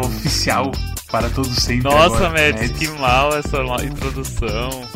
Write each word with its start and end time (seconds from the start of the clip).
oficial 0.00 0.72
para 1.10 1.28
todos 1.30 1.54
sempre. 1.56 1.90
Nossa, 1.90 2.16
agora, 2.16 2.30
Mads, 2.30 2.70
Mads. 2.70 2.78
que 2.78 2.88
mal 2.98 3.36
essa 3.36 3.58
introdução. 3.84 4.88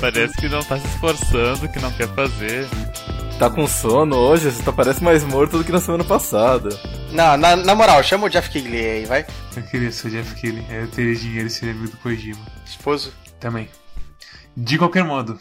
Parece 0.00 0.34
que 0.36 0.48
não 0.48 0.62
tá 0.62 0.78
se 0.78 0.86
esforçando, 0.86 1.68
que 1.68 1.80
não 1.80 1.90
quer 1.92 2.08
fazer. 2.08 2.68
Tá 3.38 3.48
com 3.50 3.66
sono 3.66 4.16
hoje? 4.16 4.50
Você 4.50 4.62
tá 4.62 4.72
parece 4.72 5.02
mais 5.02 5.24
morto 5.24 5.58
do 5.58 5.64
que 5.64 5.72
na 5.72 5.80
semana 5.80 6.04
passada. 6.04 6.68
Não, 7.10 7.36
na, 7.36 7.56
na 7.56 7.74
moral, 7.74 8.02
chama 8.02 8.26
o 8.26 8.28
Jeff 8.28 8.50
Kigley 8.50 8.84
aí, 8.84 9.06
vai. 9.06 9.26
Eu 9.56 9.62
queria 9.62 9.90
ser 9.90 10.08
o 10.08 10.10
Jeff 10.10 10.34
Keighley. 10.40 10.64
Eu 10.70 10.88
teria 10.88 11.14
dinheiro 11.14 11.46
e 11.46 11.50
seria 11.50 11.74
amigo 11.74 11.90
do 11.90 11.96
Kojima. 11.98 12.40
Esposo. 12.66 13.12
Também. 13.40 13.68
De 14.56 14.78
qualquer 14.78 15.04
modo, 15.04 15.38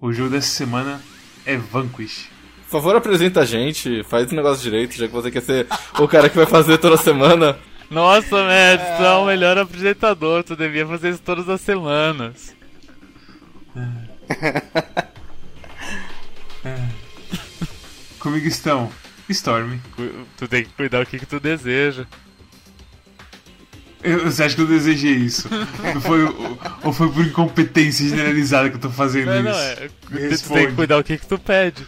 o 0.00 0.12
jogo 0.12 0.30
dessa 0.30 0.48
semana 0.48 1.00
é 1.44 1.56
Vanquish. 1.56 2.28
Por 2.64 2.80
favor, 2.80 2.96
apresenta 2.96 3.40
a 3.40 3.44
gente, 3.44 4.02
faz 4.04 4.30
o 4.30 4.34
negócio 4.34 4.62
direito, 4.62 4.96
já 4.96 5.06
que 5.06 5.12
você 5.12 5.30
quer 5.30 5.42
ser 5.42 5.66
o 5.98 6.08
cara 6.08 6.28
que 6.28 6.36
vai 6.36 6.46
fazer 6.46 6.78
toda 6.78 6.96
semana. 6.96 7.58
Nossa, 7.90 8.36
Mads, 8.44 8.96
tu 8.96 9.02
é 9.04 9.12
o 9.18 9.26
melhor 9.26 9.56
apresentador, 9.58 10.42
tu 10.42 10.56
devia 10.56 10.86
fazer 10.86 11.10
isso 11.10 11.22
todas 11.22 11.48
as 11.48 11.60
semanas. 11.60 12.54
Comigo 18.18 18.46
estão 18.48 18.90
Storm. 19.28 19.78
Tu 20.36 20.48
tem 20.48 20.64
que 20.64 20.70
cuidar 20.70 21.02
o 21.02 21.06
que, 21.06 21.18
que 21.18 21.26
tu 21.26 21.38
deseja. 21.40 22.06
Eu- 24.02 24.24
Você 24.30 24.42
acha 24.44 24.54
que 24.54 24.60
eu 24.60 24.66
desejei 24.66 25.12
isso? 25.12 25.48
Foi, 26.02 26.24
ou 26.82 26.92
foi 26.92 27.10
por 27.10 27.24
incompetência 27.24 28.06
generalizada 28.08 28.68
que 28.68 28.76
eu 28.76 28.80
tô 28.80 28.90
fazendo 28.90 29.26
Não, 29.26 29.38
isso? 29.38 29.46
não, 29.48 29.58
é. 29.58 29.88
Tu 30.36 30.48
tem 30.52 30.66
que 30.68 30.74
cuidar 30.74 30.98
o 30.98 31.04
que, 31.04 31.16
que 31.16 31.26
tu 31.26 31.38
pede. 31.38 31.86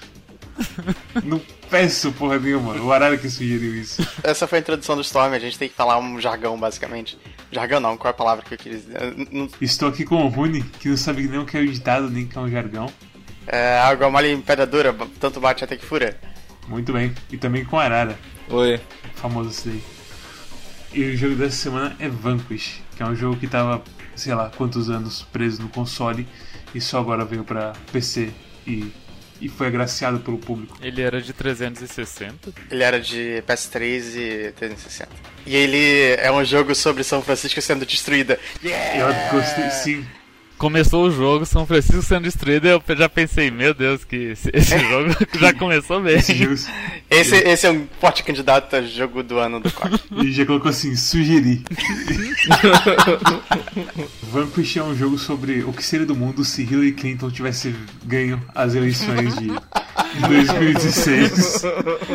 Não 1.24 1.40
peço 1.70 2.12
porra 2.12 2.38
nenhuma. 2.38 2.74
O 2.80 2.92
Arara 2.92 3.16
que 3.16 3.28
sugeriu 3.28 3.74
isso. 3.74 4.06
Essa 4.22 4.46
foi 4.46 4.58
a 4.58 4.60
introdução 4.60 4.94
do 4.96 5.02
Storm, 5.02 5.32
a 5.34 5.38
gente 5.38 5.58
tem 5.58 5.68
que 5.68 5.74
falar 5.74 5.98
um 5.98 6.20
jargão, 6.20 6.58
basicamente. 6.58 7.18
Jargão 7.52 7.80
não, 7.80 7.96
qual 7.96 8.08
é 8.08 8.10
a 8.10 8.16
palavra 8.16 8.44
que 8.44 8.54
eu 8.54 8.58
queria 8.58 8.78
dizer? 8.78 9.02
N- 9.16 9.28
n- 9.30 9.50
Estou 9.60 9.88
aqui 9.88 10.04
com 10.04 10.24
o 10.24 10.28
Rune, 10.28 10.62
que 10.62 10.88
não 10.88 10.96
sabe 10.96 11.26
nem 11.28 11.38
o 11.38 11.46
que 11.46 11.56
é 11.56 11.60
o 11.60 11.66
ditado, 11.66 12.10
nem 12.10 12.24
o 12.24 12.28
que 12.28 12.36
é 12.38 12.40
um 12.40 12.50
jargão. 12.50 12.90
É, 13.46 13.78
água 13.78 14.10
mole 14.10 14.28
em 14.32 14.40
pedra 14.40 14.66
dura, 14.66 14.94
tanto 15.20 15.40
bate 15.40 15.62
até 15.62 15.76
que 15.76 15.84
fura. 15.84 16.18
Muito 16.68 16.92
bem. 16.92 17.14
E 17.30 17.36
também 17.36 17.64
com 17.64 17.78
Arara, 17.78 18.18
Oi. 18.48 18.80
famoso 19.14 19.50
esse 19.50 19.68
daí. 19.68 19.82
E 20.92 21.04
o 21.12 21.16
jogo 21.16 21.34
dessa 21.36 21.56
semana 21.56 21.94
é 22.00 22.08
Vanquish, 22.08 22.80
que 22.96 23.02
é 23.02 23.06
um 23.06 23.14
jogo 23.14 23.36
que 23.36 23.46
tava, 23.46 23.82
sei 24.14 24.34
lá, 24.34 24.50
quantos 24.56 24.88
anos 24.90 25.22
preso 25.32 25.62
no 25.62 25.68
console 25.68 26.26
e 26.74 26.80
só 26.80 26.98
agora 26.98 27.24
veio 27.24 27.44
pra 27.44 27.72
PC 27.92 28.30
e, 28.66 28.90
e 29.40 29.48
foi 29.48 29.66
agraciado 29.66 30.20
pelo 30.20 30.38
público. 30.38 30.76
Ele 30.80 31.02
era 31.02 31.20
de 31.20 31.32
360. 31.32 32.52
Ele 32.70 32.82
era 32.82 33.00
de 33.00 33.42
PS3 33.46 34.16
e 34.16 34.52
360. 34.52 35.10
E 35.46 35.54
ele 35.54 36.16
é 36.18 36.30
um 36.32 36.44
jogo 36.44 36.74
sobre 36.74 37.04
São 37.04 37.22
Francisco 37.22 37.60
sendo 37.60 37.86
destruída. 37.86 38.38
Eu 38.62 39.30
gostei, 39.32 39.70
sim. 39.70 40.06
Começou 40.58 41.06
o 41.06 41.10
jogo, 41.10 41.44
São 41.44 41.66
Francisco 41.66 42.02
sendo 42.02 42.22
destruído, 42.22 42.66
eu 42.66 42.82
já 42.96 43.08
pensei, 43.08 43.50
meu 43.50 43.74
Deus, 43.74 44.04
que 44.04 44.16
esse, 44.16 44.50
esse 44.52 44.78
jogo 44.88 45.14
já 45.38 45.52
começou 45.52 46.00
bem. 46.00 46.16
Esse 46.16 46.32
Esse, 47.08 47.36
esse 47.36 47.66
é 47.66 47.70
um 47.70 47.86
forte 48.00 48.22
candidato 48.24 48.74
a 48.74 48.82
jogo 48.82 49.22
do 49.22 49.38
ano 49.38 49.60
do 49.60 49.70
Quack. 49.70 50.00
E 50.24 50.32
já 50.32 50.44
colocou 50.44 50.70
assim, 50.70 50.96
sugeri. 50.96 51.62
Vanquish 54.22 54.76
é 54.76 54.82
um 54.82 54.94
jogo 54.96 55.16
sobre 55.18 55.62
o 55.62 55.72
que 55.72 55.84
seria 55.84 56.04
do 56.04 56.16
mundo 56.16 56.44
se 56.44 56.62
Hillary 56.62 56.92
Clinton 56.92 57.30
tivesse 57.30 57.74
ganho 58.04 58.42
as 58.54 58.74
eleições 58.74 59.36
de 59.36 59.46
de 60.14 60.28
2016. 60.28 61.62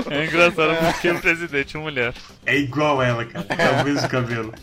É 0.09 0.25
engraçado 0.25 0.75
porque 0.91 1.09
o 1.11 1.19
presidente 1.19 1.77
é 1.77 1.79
mulher. 1.79 2.13
É 2.45 2.57
igual 2.57 3.01
ela, 3.01 3.25
cara. 3.25 3.45
É 3.49 3.81
o 3.81 3.85
mesmo 3.85 4.07
cabelo. 4.09 4.53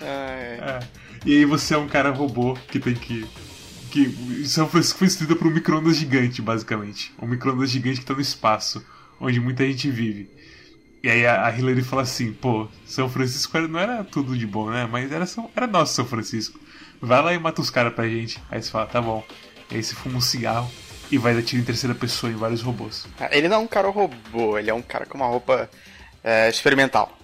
Ai, 0.00 0.60
É. 0.60 0.78
E 1.24 1.38
aí 1.38 1.44
você 1.44 1.74
é 1.74 1.78
um 1.78 1.88
cara 1.88 2.10
robô 2.10 2.54
que 2.68 2.78
tem 2.78 2.94
que. 2.94 3.26
que 3.90 4.46
São 4.46 4.68
Francisco 4.68 4.98
foi 4.98 5.08
destruída 5.08 5.36
por 5.36 5.46
um 5.46 5.50
micro-ondas 5.50 5.96
gigante, 5.96 6.40
basicamente. 6.42 7.12
Um 7.20 7.26
micro-ondas 7.26 7.70
gigante 7.70 8.00
que 8.00 8.06
tá 8.06 8.14
no 8.14 8.20
espaço, 8.20 8.84
onde 9.20 9.40
muita 9.40 9.66
gente 9.66 9.90
vive. 9.90 10.30
E 11.02 11.08
aí 11.08 11.26
a 11.26 11.46
a 11.46 11.56
Hillary 11.56 11.82
fala 11.82 12.02
assim, 12.02 12.32
pô, 12.32 12.68
São 12.86 13.08
Francisco 13.08 13.58
não 13.60 13.78
era 13.78 14.02
tudo 14.04 14.36
de 14.36 14.46
bom, 14.46 14.70
né? 14.70 14.88
Mas 14.90 15.12
era, 15.12 15.26
São, 15.26 15.50
era 15.54 15.66
nosso 15.66 15.94
São 15.94 16.04
Francisco. 16.04 16.58
Vai 17.00 17.22
lá 17.22 17.32
e 17.32 17.38
mata 17.38 17.60
os 17.60 17.70
caras 17.70 17.94
pra 17.94 18.08
gente. 18.08 18.42
Aí 18.50 18.60
você 18.60 18.70
fala, 18.70 18.86
tá 18.86 19.00
bom. 19.00 19.24
E 19.70 19.76
aí 19.76 19.82
você 19.82 19.94
fuma 19.94 20.18
um 20.18 20.20
cigarro 20.20 20.70
e 21.10 21.18
vai 21.18 21.34
dar 21.34 21.42
tiro 21.42 21.62
em 21.62 21.64
terceira 21.64 21.94
pessoa 21.94 22.30
em 22.32 22.36
vários 22.36 22.62
robôs. 22.62 23.06
Ele 23.30 23.48
não 23.48 23.56
é 23.56 23.60
um 23.60 23.66
cara 23.66 23.88
robô, 23.88 24.58
ele 24.58 24.70
é 24.70 24.74
um 24.74 24.82
cara 24.82 25.06
com 25.06 25.16
uma 25.16 25.26
roupa 25.26 25.68
é, 26.22 26.48
experimental. 26.48 27.17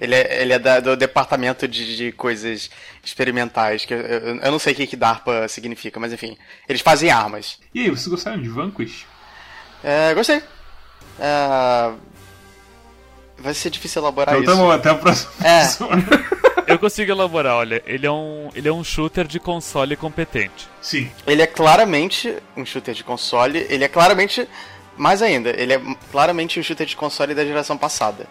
Ele 0.00 0.14
é, 0.14 0.42
ele 0.42 0.52
é 0.54 0.58
da- 0.58 0.80
do 0.80 0.96
departamento 0.96 1.68
de, 1.68 1.96
de 1.96 2.12
coisas 2.12 2.70
experimentais, 3.04 3.84
que 3.84 3.92
eu, 3.92 3.98
eu- 4.00 4.36
eu 4.36 4.50
não 4.50 4.58
sei 4.58 4.72
o 4.72 4.76
que, 4.76 4.86
que 4.86 4.96
DARPA 4.96 5.46
significa, 5.48 6.00
mas 6.00 6.12
enfim. 6.12 6.36
Eles 6.68 6.80
fazem 6.80 7.10
armas. 7.10 7.58
E 7.74 7.80
aí, 7.82 7.90
vocês 7.90 8.06
gostaram 8.08 8.40
de 8.40 8.48
Vanquish? 8.48 9.04
É, 9.84 10.14
gostei. 10.14 10.42
É, 11.18 11.92
vai 13.38 13.52
ser 13.54 13.70
difícil 13.70 14.00
elaborar 14.02 14.34
Então 14.36 14.42
isso. 14.44 14.52
tá 14.54 14.58
bom, 14.66 14.70
até 14.70 14.90
a 14.90 14.94
próxima 14.94 15.30
É. 15.44 16.30
Eu 16.72 16.78
consigo 16.78 17.10
elaborar, 17.10 17.56
olha, 17.56 17.82
ele 17.84 18.06
é 18.06 18.10
um, 18.12 18.48
ele 18.54 18.68
é 18.68 18.72
um 18.72 18.84
shooter 18.84 19.26
de 19.26 19.40
console 19.40 19.96
competente. 19.96 20.68
Sim. 20.80 21.10
Ele 21.26 21.42
é 21.42 21.46
claramente 21.46 22.32
um 22.56 22.64
shooter 22.64 22.94
de 22.94 23.02
console, 23.02 23.66
ele 23.68 23.82
é 23.82 23.88
claramente, 23.88 24.46
mais 24.96 25.20
ainda, 25.20 25.50
ele 25.50 25.72
é 25.72 25.80
claramente 26.12 26.60
um 26.60 26.62
shooter 26.62 26.86
de 26.86 26.94
console 26.94 27.34
da 27.34 27.44
geração 27.44 27.76
passada. 27.76 28.28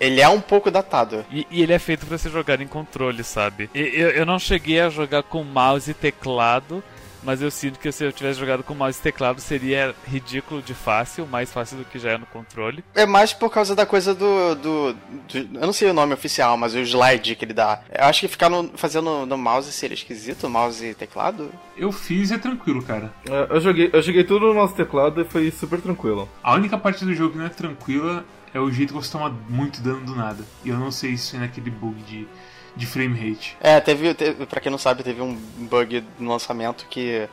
Ele 0.00 0.20
é 0.20 0.28
um 0.28 0.40
pouco 0.40 0.70
datado. 0.70 1.24
E, 1.30 1.46
e 1.50 1.62
ele 1.62 1.72
é 1.72 1.78
feito 1.78 2.06
pra 2.06 2.18
ser 2.18 2.30
jogado 2.30 2.62
em 2.62 2.66
controle, 2.68 3.24
sabe? 3.24 3.70
E- 3.74 3.78
eu, 3.94 4.10
eu 4.10 4.26
não 4.26 4.38
cheguei 4.38 4.80
a 4.80 4.88
jogar 4.90 5.22
com 5.22 5.42
mouse 5.42 5.90
e 5.90 5.94
teclado, 5.94 6.82
mas 7.22 7.42
eu 7.42 7.50
sinto 7.50 7.78
que 7.80 7.90
se 7.90 8.04
eu 8.04 8.12
tivesse 8.12 8.38
jogado 8.38 8.62
com 8.62 8.72
mouse 8.74 8.98
e 8.98 9.02
teclado 9.02 9.40
seria 9.40 9.94
ridículo 10.06 10.62
de 10.62 10.74
fácil, 10.74 11.26
mais 11.26 11.52
fácil 11.52 11.78
do 11.78 11.84
que 11.84 11.98
já 11.98 12.10
é 12.12 12.18
no 12.18 12.26
controle. 12.26 12.84
É 12.94 13.04
mais 13.04 13.32
por 13.32 13.50
causa 13.50 13.74
da 13.74 13.84
coisa 13.84 14.14
do, 14.14 14.54
do, 14.54 14.92
do- 14.92 15.58
Eu 15.58 15.66
não 15.66 15.72
sei 15.72 15.90
o 15.90 15.94
nome 15.94 16.14
oficial, 16.14 16.56
mas 16.56 16.74
o 16.74 16.78
slide 16.78 17.34
que 17.34 17.44
ele 17.44 17.52
dá. 17.54 17.80
Eu 17.90 18.04
acho 18.04 18.20
que 18.20 18.28
ficar 18.28 18.48
no- 18.48 18.70
fazendo 18.76 19.26
no 19.26 19.36
mouse 19.38 19.72
seria 19.72 19.94
esquisito, 19.94 20.48
mouse 20.48 20.84
e 20.86 20.94
teclado. 20.94 21.50
Eu 21.76 21.90
fiz 21.90 22.30
e 22.30 22.34
é 22.34 22.38
tranquilo, 22.38 22.82
cara. 22.82 23.12
É, 23.28 23.46
Eu 23.56 23.60
joguei, 23.60 23.90
eu 23.92 24.00
joguei 24.02 24.22
tudo 24.22 24.46
no 24.46 24.54
nosso 24.54 24.74
teclado 24.74 25.20
e 25.20 25.24
foi 25.24 25.50
super 25.50 25.80
tranquilo. 25.80 26.28
A 26.42 26.54
única 26.54 26.78
parte 26.78 27.04
do 27.04 27.12
jogo 27.14 27.32
que 27.32 27.38
não 27.38 27.46
é 27.46 27.48
tranquila 27.50 28.24
é 28.56 28.60
o 28.60 28.70
jeito 28.70 28.94
que 28.94 29.00
você 29.00 29.12
toma 29.12 29.30
muito 29.48 29.80
dano 29.80 30.04
do 30.04 30.16
nada. 30.16 30.44
E 30.64 30.70
eu 30.70 30.78
não 30.78 30.90
sei 30.90 31.16
se 31.16 31.36
é 31.36 31.40
naquele 31.40 31.70
bug 31.70 31.94
de, 32.02 32.26
de 32.74 32.86
frame 32.86 33.18
rate. 33.18 33.56
É, 33.60 33.78
teve, 33.80 34.14
teve. 34.14 34.46
Pra 34.46 34.60
quem 34.60 34.70
não 34.70 34.78
sabe, 34.78 35.02
teve 35.02 35.20
um 35.20 35.34
bug 35.34 36.02
no 36.18 36.30
lançamento 36.30 36.86
que 36.88 37.28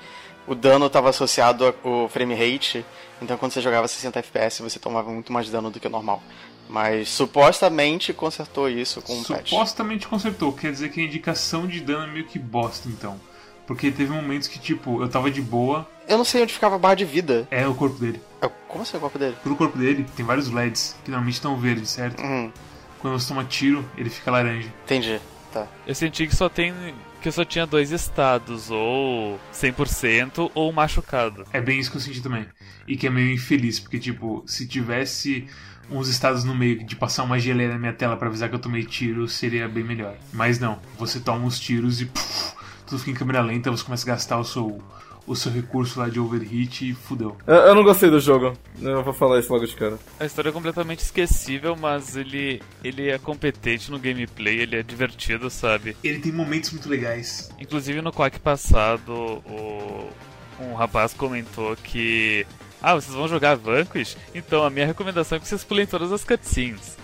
o 0.46 0.54
dano 0.54 0.88
estava 0.88 1.10
associado 1.10 1.74
ao 1.84 2.10
frame 2.10 2.36
rate. 2.36 2.86
Então 3.22 3.38
quando 3.38 3.54
você 3.54 3.62
jogava 3.62 3.88
60 3.88 4.20
FPS, 4.20 4.62
você 4.62 4.80
tomava 4.80 5.10
muito 5.12 5.32
mais 5.32 5.50
dano 5.50 5.72
do 5.72 5.80
que 5.80 5.88
o 5.88 5.90
normal. 5.90 6.22
Mas 6.68 7.10
supostamente 7.10 8.14
consertou 8.14 8.70
isso 8.70 9.02
com 9.02 9.14
um 9.14 9.24
patch. 9.24 9.50
Supostamente 9.50 10.08
consertou, 10.08 10.52
quer 10.54 10.72
dizer 10.72 10.90
que 10.92 11.00
a 11.00 11.04
indicação 11.04 11.68
de 11.68 11.80
dano 11.80 12.06
é 12.06 12.08
meio 12.08 12.26
que 12.26 12.40
bosta 12.40 12.88
então. 12.90 13.20
Porque 13.66 13.92
teve 13.92 14.12
momentos 14.12 14.48
que, 14.48 14.60
tipo, 14.60 15.02
eu 15.02 15.08
tava 15.10 15.32
de 15.32 15.42
boa, 15.42 15.88
Eu 16.08 16.18
não 16.18 16.26
sei 16.26 16.44
onde 16.44 16.54
ficava 16.54 16.76
a 16.76 16.80
barra 16.80 16.96
de 16.96 17.06
vida. 17.06 17.48
é 17.50 17.66
o 17.66 17.74
corpo 17.74 17.98
dele. 17.98 18.22
É, 18.42 18.50
Como 18.68 18.84
assim 18.84 18.98
o 18.98 19.00
corpo 19.00 19.18
dele? 19.18 19.36
Pro 19.42 19.56
corpo 19.56 19.78
dele 19.78 20.06
tem 20.18 20.26
vários 20.26 20.50
LEDs, 20.50 20.96
que 21.04 21.10
normalmente 21.12 21.36
estão 21.36 21.58
verdes, 21.58 21.90
certo? 21.92 22.22
Uhum, 22.22 22.52
Quando 23.00 23.18
você 23.20 23.28
toma 23.30 23.44
tiro, 23.46 23.86
ele 23.98 24.10
fica 24.10 24.30
laranja. 24.32 24.68
entendi. 24.84 25.20
Tá. 25.54 25.68
Eu 25.86 25.94
senti 25.94 26.26
que 26.28 26.36
só 26.36 26.50
tem. 26.50 26.74
que 27.22 27.28
eu 27.28 27.32
só 27.32 27.46
tinha 27.46 27.66
dois 27.68 27.92
estados, 27.92 28.72
ou 28.72 29.40
100% 29.54 30.52
ou 30.54 30.74
machucado. 30.74 31.46
É 31.54 31.62
bem 31.62 31.80
isso 31.80 31.92
que 31.92 31.98
eu 31.98 32.02
senti 32.02 32.22
também. 32.22 32.46
E 32.88 32.98
que 32.98 33.08
é 33.08 33.10
meio 33.10 33.32
infeliz, 33.34 33.80
porque, 33.80 34.00
tipo, 34.00 34.44
se 34.48 34.68
tivesse 34.68 35.48
uns 35.92 36.08
estados 36.08 36.44
no 36.44 36.56
meio 36.56 36.84
de 36.84 36.96
passar 36.96 37.24
uma 37.24 37.38
geleia 37.40 37.70
na 37.70 37.78
minha 37.78 37.94
tela 37.94 38.18
pra 38.18 38.28
avisar 38.30 38.50
que 38.50 38.56
eu 38.56 38.60
tomei 38.60 38.84
tiro, 38.84 39.28
seria 39.28 39.68
bem 39.70 39.84
melhor. 39.84 40.16
Mas 40.34 40.58
não, 40.60 40.80
você 40.98 41.20
toma 41.20 41.46
uns 41.46 41.60
tiros 41.60 42.02
e 42.02 42.06
puf, 42.08 42.53
tudo 42.86 43.00
fica 43.00 43.12
em 43.12 43.16
câmera 43.16 43.42
lenta, 43.42 43.72
você 43.72 43.84
começa 43.84 44.06
a 44.06 44.14
gastar 44.14 44.40
o 44.40 44.44
seu, 44.44 44.82
o 45.26 45.36
seu 45.36 45.52
recurso 45.52 46.00
lá 46.00 46.10
de 46.10 46.20
overheat 46.20 46.90
e 46.90 46.94
fudeu. 46.94 47.38
Eu, 47.48 47.56
eu 47.56 47.76
não 47.76 47.84
gostei 47.84 48.10
do 48.10 48.20
jogo. 48.20 48.54
Eu 48.82 49.04
vou 49.04 49.14
falar 49.14 49.40
isso 49.40 49.52
logo 49.52 49.66
de 49.66 49.76
cara. 49.76 49.98
A 50.20 50.26
história 50.26 50.50
é 50.50 50.52
completamente 50.52 51.00
esquecível, 51.00 51.76
mas 51.76 52.16
ele, 52.16 52.62
ele 52.84 53.10
é 53.10 53.18
competente 53.18 53.90
no 53.92 54.00
gameplay, 54.00 54.60
ele 54.60 54.76
é 54.76 54.84
divertido, 54.84 55.50
sabe? 55.50 55.96
Ele 56.04 56.20
tem 56.20 56.32
momentos 56.32 56.72
muito 56.72 56.90
legais. 56.90 57.50
Inclusive 57.60 58.02
no 58.02 58.12
Quack 58.12 58.40
passado, 58.40 59.14
o, 59.46 60.10
um 60.60 60.74
rapaz 60.74 61.14
comentou 61.14 61.76
que. 61.76 62.46
Ah, 62.82 62.96
vocês 62.96 63.16
vão 63.16 63.30
jogar 63.30 63.56
Vanquish? 63.56 64.18
Então 64.36 64.64
a 64.64 64.70
minha 64.70 64.86
recomendação 64.86 65.38
é 65.38 65.40
que 65.40 65.48
vocês 65.48 65.64
pulem 65.64 65.86
todas 65.86 66.12
as 66.12 66.24
cutscenes. 66.26 66.98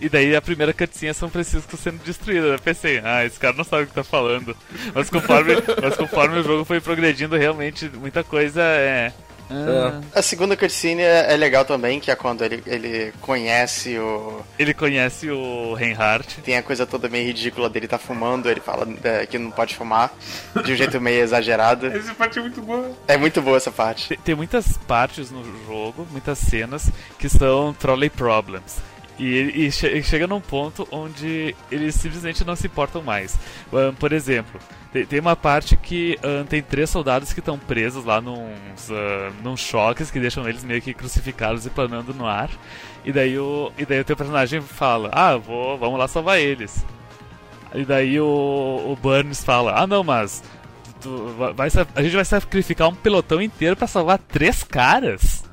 E 0.00 0.08
daí, 0.08 0.30
e 0.30 0.36
a 0.36 0.42
primeira 0.42 0.72
cutscene 0.72 1.10
é 1.10 1.12
São 1.14 1.28
Francisco 1.28 1.76
sendo 1.76 2.02
destruída. 2.04 2.46
Eu 2.48 2.58
pensei, 2.58 3.00
ah, 3.02 3.24
esse 3.24 3.38
cara 3.38 3.56
não 3.56 3.64
sabe 3.64 3.84
o 3.84 3.86
que 3.86 3.94
tá 3.94 4.04
falando. 4.04 4.56
Mas 4.94 5.08
conforme, 5.10 5.54
mas 5.82 5.96
conforme 5.96 6.38
o 6.38 6.42
jogo 6.42 6.64
foi 6.64 6.80
progredindo, 6.80 7.36
realmente 7.36 7.88
muita 7.88 8.22
coisa 8.22 8.62
é, 8.62 9.12
Ah, 9.50 10.00
A 10.14 10.22
segunda 10.22 10.56
cutscene 10.56 11.02
é, 11.02 11.32
é 11.32 11.36
legal 11.36 11.64
também, 11.64 12.00
que 12.00 12.10
é 12.10 12.16
quando 12.16 12.42
ele, 12.42 12.62
ele 12.66 13.12
conhece 13.20 13.98
o. 13.98 14.40
Ele 14.58 14.72
conhece 14.72 15.30
o 15.30 15.74
Reinhardt. 15.74 16.40
Tem 16.42 16.56
a 16.56 16.62
coisa 16.62 16.86
toda 16.86 17.08
meio 17.08 17.26
ridícula 17.26 17.68
dele 17.68 17.86
tá 17.86 17.98
fumando, 17.98 18.50
ele 18.50 18.60
fala 18.60 18.86
é, 19.02 19.26
que 19.26 19.38
não 19.38 19.50
pode 19.50 19.74
fumar, 19.74 20.12
de 20.64 20.72
um 20.72 20.76
jeito 20.76 21.00
meio 21.00 21.22
exagerado. 21.22 21.86
Essa 21.86 22.14
parte 22.14 22.38
é 22.38 22.42
muito 22.42 22.62
boa. 22.62 22.90
É 23.06 23.16
muito 23.16 23.42
boa 23.42 23.56
essa 23.56 23.70
parte. 23.70 24.08
Tem, 24.08 24.18
tem 24.18 24.34
muitas 24.34 24.78
partes 24.78 25.30
no 25.30 25.44
jogo, 25.66 26.06
muitas 26.10 26.38
cenas, 26.38 26.90
que 27.18 27.28
são 27.28 27.74
trolley 27.74 28.10
problems. 28.10 28.78
E, 29.18 29.24
ele- 29.32 29.66
e 29.66 29.70
che- 29.70 30.02
chega 30.02 30.26
num 30.26 30.40
ponto 30.40 30.88
onde 30.90 31.54
eles 31.70 31.94
simplesmente 31.94 32.44
não 32.44 32.56
se 32.56 32.66
importam 32.66 33.00
mais. 33.02 33.38
Ahn, 33.72 33.92
por 33.94 34.12
exemplo, 34.12 34.60
tem, 35.08 35.20
uma 35.20 35.36
parte 35.36 35.76
que 35.76 36.18
ahn, 36.22 36.44
tem 36.44 36.60
três 36.60 36.90
soldados 36.90 37.32
que 37.32 37.38
estão 37.38 37.56
presos 37.56 38.04
lá 38.04 38.20
nos, 38.20 38.90
ahn, 38.90 39.32
nos 39.42 39.60
choques 39.60 40.10
que 40.10 40.18
deixam 40.18 40.48
eles 40.48 40.64
meio 40.64 40.82
que 40.82 40.92
crucificados 40.92 41.64
e 41.64 41.70
planando 41.70 42.12
no 42.12 42.26
ar. 42.26 42.50
E 43.04 43.12
daí 43.12 43.38
o, 43.38 43.70
e 43.78 43.84
daí 43.86 44.00
o 44.00 44.04
teu 44.04 44.16
personagem 44.16 44.60
fala: 44.60 45.10
Ah, 45.12 45.36
vou, 45.36 45.78
vamos 45.78 45.98
lá 45.98 46.08
salvar 46.08 46.40
eles. 46.40 46.84
E 47.72 47.84
daí 47.84 48.18
o, 48.18 48.24
o 48.26 48.98
Burns 49.00 49.44
fala: 49.44 49.74
Ah, 49.80 49.86
não, 49.86 50.02
mas 50.02 50.42
tu 51.00 51.34
vai- 51.54 51.68
a 51.94 52.02
gente 52.02 52.16
vai 52.16 52.24
sacrificar 52.24 52.88
um 52.88 52.94
pelotão 52.96 53.40
inteiro 53.40 53.76
pra 53.76 53.86
salvar 53.86 54.18
três 54.18 54.64
caras. 54.64 55.43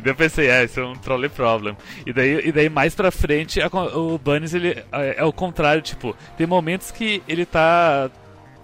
E 0.00 0.02
daí 0.02 0.12
eu 0.12 0.16
pensei, 0.16 0.48
é, 0.48 0.64
isso 0.64 0.80
é 0.80 0.84
um 0.84 0.94
trolley 0.94 1.28
problem. 1.28 1.76
E 2.06 2.12
daí, 2.12 2.48
e 2.48 2.50
daí 2.50 2.70
mais 2.70 2.94
pra 2.94 3.10
frente, 3.10 3.60
a 3.60 3.68
o 3.68 4.18
Bunnies, 4.18 4.54
ele 4.54 4.70
é, 4.92 5.16
é 5.18 5.24
o 5.24 5.32
contrário, 5.32 5.82
tipo, 5.82 6.16
tem 6.38 6.46
momentos 6.46 6.90
que 6.90 7.22
ele 7.28 7.44
tá 7.44 8.10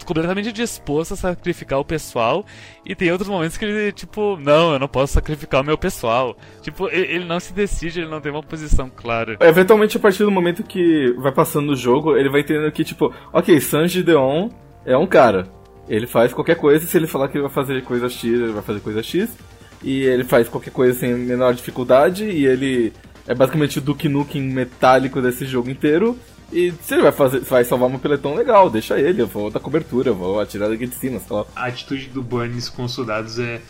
completamente 0.05 0.53
disposto 0.53 1.13
a 1.13 1.17
sacrificar 1.17 1.79
o 1.79 1.85
pessoal, 1.85 2.47
e 2.87 2.95
tem 2.95 3.11
outros 3.11 3.29
momentos 3.29 3.59
que 3.59 3.65
ele, 3.65 3.93
tipo, 3.93 4.39
não, 4.41 4.73
eu 4.73 4.79
não 4.79 4.89
posso 4.89 5.13
sacrificar 5.15 5.61
o 5.61 5.65
meu 5.65 5.77
pessoal. 5.77 6.37
Tipo, 6.63 6.89
ele, 6.89 7.13
ele 7.13 7.25
não 7.25 7.39
se 7.39 7.53
decide, 7.53 8.01
ele 8.01 8.11
não 8.11 8.21
tem 8.21 8.33
uma 8.33 8.43
posição 8.43 8.89
clara. 8.89 9.37
Eventualmente, 9.41 9.97
a 9.97 10.01
partir 10.01 10.23
do 10.23 10.31
momento 10.31 10.63
que 10.63 11.13
vai 11.19 11.33
passando 11.33 11.73
o 11.73 11.77
jogo, 11.77 12.17
ele 12.17 12.31
vai 12.31 12.41
entendendo 12.41 12.71
que, 12.73 12.85
tipo, 12.85 13.13
ok, 13.33 13.61
Sanji 13.61 14.03
Deon 14.03 14.49
é 14.87 14.97
um 14.97 15.07
cara. 15.07 15.49
Ele 15.89 16.07
faz 16.07 16.33
qualquer 16.33 16.57
coisa, 16.57 16.87
se 16.87 16.97
ele 16.97 17.07
falar 17.07 17.29
que 17.29 17.37
ele 17.37 17.45
vai 17.45 17.53
fazer 17.53 17.83
coisa 17.83 18.09
X, 18.09 18.25
ele 18.25 18.53
vai 18.53 18.63
fazer 18.63 18.81
coisa 18.81 19.03
X. 19.03 19.37
E 19.83 20.03
ele 20.03 20.25
faz 20.25 20.49
qualquer 20.49 20.71
coisa 20.71 20.99
sem 20.99 21.15
menor 21.15 21.55
dificuldade, 21.55 22.25
e 22.25 22.47
ele 22.47 22.93
é 23.27 23.35
basicamente 23.35 23.79
o 23.79 23.83
Duke 23.83 24.09
Nukem 24.09 24.43
metálico 24.43 25.21
desse 25.21 25.47
jogo 25.47 25.71
inteiro. 25.71 26.19
E 26.53 26.73
se 26.81 26.95
ele 26.95 27.03
vai 27.03 27.13
fazer, 27.13 27.41
vai 27.41 27.65
salvar 27.65 27.89
um 27.89 27.99
peletão 27.99 28.35
legal, 28.35 28.71
deixa 28.71 28.99
ele, 28.99 29.21
eu 29.21 29.27
vou 29.27 29.51
dar 29.51 29.59
cobertura, 29.59 30.11
eu 30.11 30.15
vou 30.15 30.41
atirar 30.41 30.69
daqui 30.69 30.87
de 30.87 30.95
cima, 30.95 31.19
sei. 31.19 31.45
A 31.57 31.67
atitude 31.67 32.07
do 32.09 32.23
Burns 32.23 32.69
com 32.69 32.85
os 32.85 32.93
soldados 32.93 33.39
é. 33.39 33.61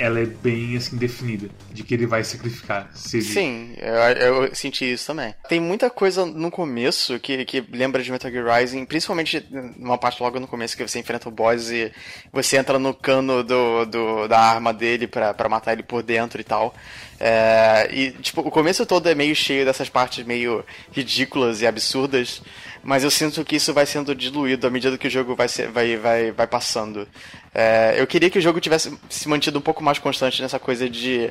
Ela 0.00 0.20
é 0.20 0.24
bem 0.26 0.76
assim 0.76 0.96
definida. 0.96 1.48
De 1.70 1.82
que 1.84 1.92
ele 1.94 2.06
vai 2.06 2.24
sacrificar. 2.24 2.90
Se. 2.94 3.20
Sim, 3.20 3.74
eu, 3.76 4.44
eu 4.46 4.54
senti 4.54 4.90
isso 4.90 5.06
também. 5.06 5.34
Tem 5.48 5.60
muita 5.60 5.90
coisa 5.90 6.24
no 6.24 6.50
começo 6.50 7.20
que, 7.20 7.44
que 7.44 7.60
lembra 7.70 8.02
de 8.02 8.10
Metal 8.10 8.30
Gear 8.30 8.58
Rising, 8.58 8.84
principalmente 8.86 9.46
numa 9.76 9.98
parte 9.98 10.22
logo 10.22 10.40
no 10.40 10.48
começo 10.48 10.76
que 10.76 10.86
você 10.88 10.98
enfrenta 10.98 11.28
o 11.28 11.32
boss 11.32 11.70
e 11.70 11.92
você 12.32 12.56
entra 12.56 12.78
no 12.78 12.94
cano 12.94 13.44
do, 13.44 13.84
do- 13.84 14.26
da 14.26 14.38
arma 14.40 14.72
dele 14.72 15.06
pra 15.06 15.34
matar 15.48 15.72
ele 15.74 15.82
por 15.82 16.02
dentro 16.02 16.40
e 16.40 16.44
tal. 16.44 16.74
É, 17.22 17.86
e, 17.92 18.12
tipo, 18.12 18.40
o 18.40 18.50
começo 18.50 18.86
todo 18.86 19.06
é 19.06 19.14
meio 19.14 19.36
cheio 19.36 19.66
dessas 19.66 19.90
partes 19.90 20.24
meio 20.24 20.64
ridículas 20.90 21.60
e 21.60 21.66
absurdas, 21.66 22.42
mas 22.82 23.04
eu 23.04 23.10
sinto 23.10 23.44
que 23.44 23.56
isso 23.56 23.74
vai 23.74 23.84
sendo 23.84 24.14
diluído 24.14 24.66
à 24.66 24.70
medida 24.70 24.96
que 24.96 25.06
o 25.06 25.10
jogo 25.10 25.36
vai, 25.36 25.46
ser, 25.46 25.68
vai, 25.68 25.98
vai, 25.98 26.32
vai 26.32 26.46
passando. 26.46 27.06
É, 27.54 27.94
eu 27.98 28.06
queria 28.06 28.30
que 28.30 28.38
o 28.38 28.42
jogo 28.42 28.58
tivesse 28.58 28.98
se 29.10 29.28
mantido 29.28 29.58
um 29.58 29.62
pouco 29.62 29.84
mais 29.84 29.98
constante 29.98 30.40
nessa 30.40 30.58
coisa 30.58 30.88
de 30.88 31.30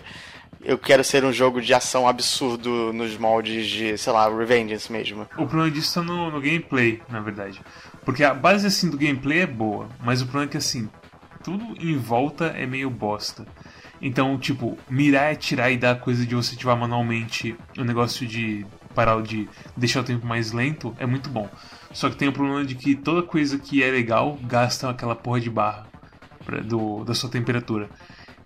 eu 0.61 0.77
quero 0.77 1.03
ser 1.03 1.23
um 1.23 1.33
jogo 1.33 1.61
de 1.61 1.73
ação 1.73 2.07
absurdo 2.07 2.93
nos 2.93 3.17
moldes 3.17 3.65
de, 3.65 3.97
sei 3.97 4.13
lá, 4.13 4.29
Revengeance 4.29 4.91
mesmo. 4.91 5.23
O 5.37 5.47
problema 5.47 5.71
disso 5.71 5.95
tá 5.95 6.01
no, 6.01 6.29
no 6.29 6.41
gameplay, 6.41 7.01
na 7.09 7.19
verdade. 7.19 7.59
Porque 8.05 8.23
a 8.23 8.33
base 8.33 8.67
assim 8.67 8.89
do 8.89 8.97
gameplay 8.97 9.39
é 9.39 9.47
boa, 9.47 9.89
mas 10.03 10.21
o 10.21 10.25
problema 10.25 10.49
é 10.49 10.51
que 10.51 10.57
assim, 10.57 10.89
tudo 11.43 11.65
em 11.79 11.97
volta 11.97 12.47
é 12.47 12.65
meio 12.65 12.89
bosta. 12.89 13.47
Então, 14.01 14.37
tipo, 14.37 14.77
mirar, 14.89 15.33
atirar 15.33 15.71
e 15.71 15.77
dar 15.77 15.99
coisa 15.99 16.25
de 16.25 16.33
você 16.33 16.55
ativar 16.55 16.77
manualmente 16.77 17.55
o 17.77 17.83
negócio 17.83 18.25
de 18.25 18.65
parar 18.95 19.21
de 19.21 19.47
deixar 19.75 19.99
o 20.01 20.03
tempo 20.03 20.25
mais 20.25 20.51
lento 20.51 20.95
é 20.97 21.05
muito 21.05 21.29
bom. 21.29 21.49
Só 21.91 22.09
que 22.09 22.15
tem 22.15 22.27
o 22.27 22.31
problema 22.33 22.63
de 22.63 22.75
que 22.75 22.95
toda 22.95 23.21
coisa 23.21 23.57
que 23.59 23.83
é 23.83 23.91
legal 23.91 24.37
gasta 24.43 24.89
aquela 24.89 25.15
porra 25.15 25.39
de 25.41 25.49
barra 25.49 25.85
pra- 26.45 26.61
do, 26.61 27.03
da 27.03 27.13
sua 27.13 27.29
temperatura. 27.29 27.89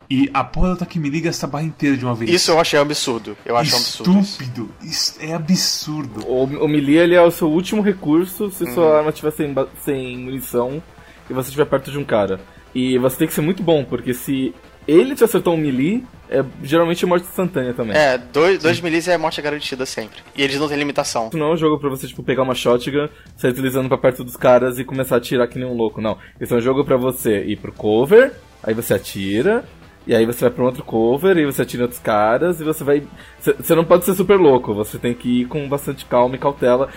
E 0.09 0.29
a 0.33 0.43
porra 0.43 0.69
da 0.69 0.75
Takemiri 0.77 1.21
gasta 1.21 1.45
a 1.45 1.49
barra 1.49 1.63
inteira 1.63 1.95
de 1.95 2.03
uma 2.05 2.13
vez. 2.13 2.29
Isso 2.29 2.51
eu 2.51 2.59
achei 2.59 2.77
absurdo. 2.79 3.37
Eu 3.45 3.55
acho 3.55 3.73
um 3.73 3.77
absurdo. 3.77 4.19
isso. 4.19 4.41
Estúpido. 4.41 4.69
Isso 4.81 5.15
é 5.21 5.33
absurdo. 5.33 6.25
O, 6.27 6.43
o 6.43 6.67
melee 6.67 6.97
ele 6.97 7.15
é 7.15 7.21
o 7.21 7.31
seu 7.31 7.49
último 7.49 7.81
recurso 7.81 8.51
se 8.51 8.71
sua 8.73 8.97
arma 8.97 9.09
estiver 9.09 9.31
sem, 9.31 9.55
sem 9.83 10.17
munição 10.17 10.81
e 11.29 11.33
você 11.33 11.47
estiver 11.49 11.65
perto 11.65 11.89
de 11.91 11.97
um 11.97 12.03
cara. 12.03 12.39
E 12.75 12.97
você 12.97 13.17
tem 13.17 13.27
que 13.27 13.33
ser 13.33 13.41
muito 13.41 13.63
bom, 13.63 13.83
porque 13.85 14.13
se 14.13 14.53
ele 14.87 15.15
te 15.15 15.23
acertou 15.23 15.53
um 15.53 15.57
melee, 15.57 16.03
é 16.29 16.43
geralmente 16.63 17.05
morte 17.05 17.25
instantânea 17.25 17.73
também. 17.73 17.95
É, 17.95 18.17
dois, 18.17 18.61
dois 18.61 18.81
milis 18.81 19.07
é 19.07 19.17
morte 19.17 19.41
garantida 19.41 19.85
sempre. 19.85 20.19
E 20.35 20.41
eles 20.41 20.59
não 20.59 20.67
têm 20.67 20.77
limitação. 20.77 21.27
Isso 21.27 21.37
não 21.37 21.47
é 21.47 21.53
um 21.53 21.57
jogo 21.57 21.79
pra 21.79 21.89
você, 21.89 22.07
tipo, 22.07 22.23
pegar 22.23 22.43
uma 22.43 22.55
shotgun, 22.55 23.07
sair 23.37 23.51
utilizando 23.51 23.87
pra 23.87 23.97
perto 23.97 24.23
dos 24.23 24.35
caras 24.35 24.79
e 24.79 24.83
começar 24.83 25.15
a 25.15 25.17
atirar 25.19 25.47
que 25.47 25.59
nem 25.59 25.67
um 25.67 25.75
louco, 25.75 26.01
não. 26.01 26.17
Isso 26.39 26.53
é 26.53 26.57
um 26.57 26.61
jogo 26.61 26.83
pra 26.83 26.97
você 26.97 27.43
ir 27.43 27.57
pro 27.57 27.71
cover, 27.71 28.33
aí 28.63 28.73
você 28.73 28.93
atira, 28.93 29.63
e 30.07 30.15
aí 30.15 30.25
você 30.25 30.41
vai 30.41 30.49
pra 30.49 30.63
um 30.63 30.67
outro 30.67 30.83
cover, 30.83 31.37
e 31.37 31.45
você 31.45 31.61
atira 31.61 31.83
outros 31.83 32.01
caras, 32.01 32.59
e 32.59 32.63
você 32.63 32.83
vai... 32.83 33.03
Você 33.39 33.75
não 33.75 33.85
pode 33.85 34.05
ser 34.05 34.15
super 34.15 34.37
louco, 34.37 34.73
você 34.73 34.97
tem 34.97 35.13
que 35.13 35.41
ir 35.41 35.45
com 35.45 35.69
bastante 35.69 36.05
calma 36.05 36.35
e 36.35 36.39
cautela. 36.39 36.89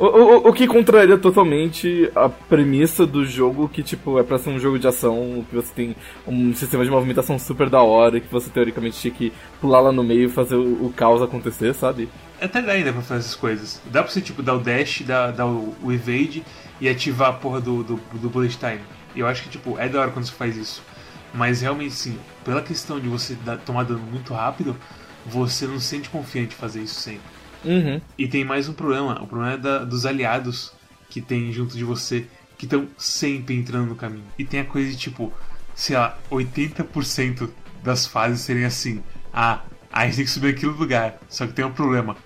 O, 0.00 0.06
o, 0.06 0.48
o 0.48 0.52
que 0.54 0.66
contraria 0.66 1.18
totalmente 1.18 2.10
a 2.16 2.26
premissa 2.26 3.06
do 3.06 3.22
jogo, 3.26 3.68
que, 3.68 3.82
tipo, 3.82 4.18
é 4.18 4.22
pra 4.22 4.38
ser 4.38 4.48
um 4.48 4.58
jogo 4.58 4.78
de 4.78 4.88
ação, 4.88 5.44
que 5.46 5.54
você 5.54 5.70
tem 5.74 5.96
um 6.26 6.54
sistema 6.54 6.82
de 6.82 6.90
movimentação 6.90 7.38
super 7.38 7.68
da 7.68 7.82
hora, 7.82 8.18
que 8.18 8.32
você 8.32 8.48
teoricamente 8.48 8.98
tinha 8.98 9.12
que 9.12 9.30
pular 9.60 9.80
lá 9.80 9.92
no 9.92 10.02
meio 10.02 10.24
e 10.24 10.28
fazer 10.30 10.54
o, 10.54 10.86
o 10.86 10.90
caos 10.96 11.20
acontecer, 11.20 11.74
sabe? 11.74 12.08
Até 12.40 12.62
daí 12.62 12.82
dá 12.82 12.94
pra 12.94 13.02
fazer 13.02 13.20
essas 13.20 13.34
coisas. 13.34 13.78
Dá 13.92 14.02
pra 14.02 14.10
você, 14.10 14.22
tipo, 14.22 14.42
dar 14.42 14.54
o 14.54 14.58
dash, 14.58 15.02
dar, 15.02 15.32
dar 15.32 15.44
o, 15.44 15.76
o 15.82 15.92
evade 15.92 16.42
e 16.80 16.88
ativar 16.88 17.28
a 17.28 17.32
porra 17.34 17.60
do, 17.60 17.82
do, 17.82 18.00
do 18.14 18.30
bullet 18.30 18.56
time. 18.56 18.80
Eu 19.14 19.26
acho 19.26 19.42
que, 19.42 19.50
tipo, 19.50 19.78
é 19.78 19.86
da 19.86 20.00
hora 20.00 20.10
quando 20.12 20.24
você 20.24 20.32
faz 20.32 20.56
isso. 20.56 20.82
Mas 21.34 21.60
realmente, 21.60 21.92
sim, 21.92 22.18
pela 22.42 22.62
questão 22.62 22.98
de 22.98 23.06
você 23.06 23.34
dar, 23.44 23.58
tomar 23.58 23.84
dano 23.84 24.00
muito 24.00 24.32
rápido, 24.32 24.74
você 25.26 25.66
não 25.66 25.78
se 25.78 25.88
sente 25.88 26.08
confiante 26.08 26.54
em 26.54 26.58
fazer 26.58 26.80
isso 26.80 26.98
sempre. 26.98 27.39
Uhum. 27.64 28.00
E 28.18 28.26
tem 28.28 28.44
mais 28.44 28.68
um 28.68 28.72
problema. 28.72 29.20
O 29.22 29.26
problema 29.26 29.52
é 29.54 29.56
da- 29.56 29.84
dos 29.84 30.06
aliados 30.06 30.72
que 31.08 31.20
tem 31.20 31.52
junto 31.52 31.76
de 31.76 31.84
você, 31.84 32.26
que 32.56 32.64
estão 32.66 32.86
sempre 32.96 33.54
entrando 33.56 33.88
no 33.88 33.96
caminho. 33.96 34.24
E 34.38 34.44
tem 34.44 34.60
a 34.60 34.64
coisa 34.64 34.90
de, 34.90 34.96
tipo, 34.96 35.32
sei 35.74 35.96
lá, 35.96 36.18
80% 36.30 37.50
das 37.82 38.06
fases 38.06 38.40
serem 38.40 38.64
assim. 38.64 39.02
Ah, 39.32 39.62
a 39.92 40.06
gente 40.06 40.16
tem 40.16 40.24
que 40.24 40.30
subir 40.30 40.48
aquele 40.54 40.72
lugar. 40.72 41.18
Só 41.28 41.46
que 41.46 41.52
tem 41.52 41.64
um 41.64 41.72
problema. 41.72 42.16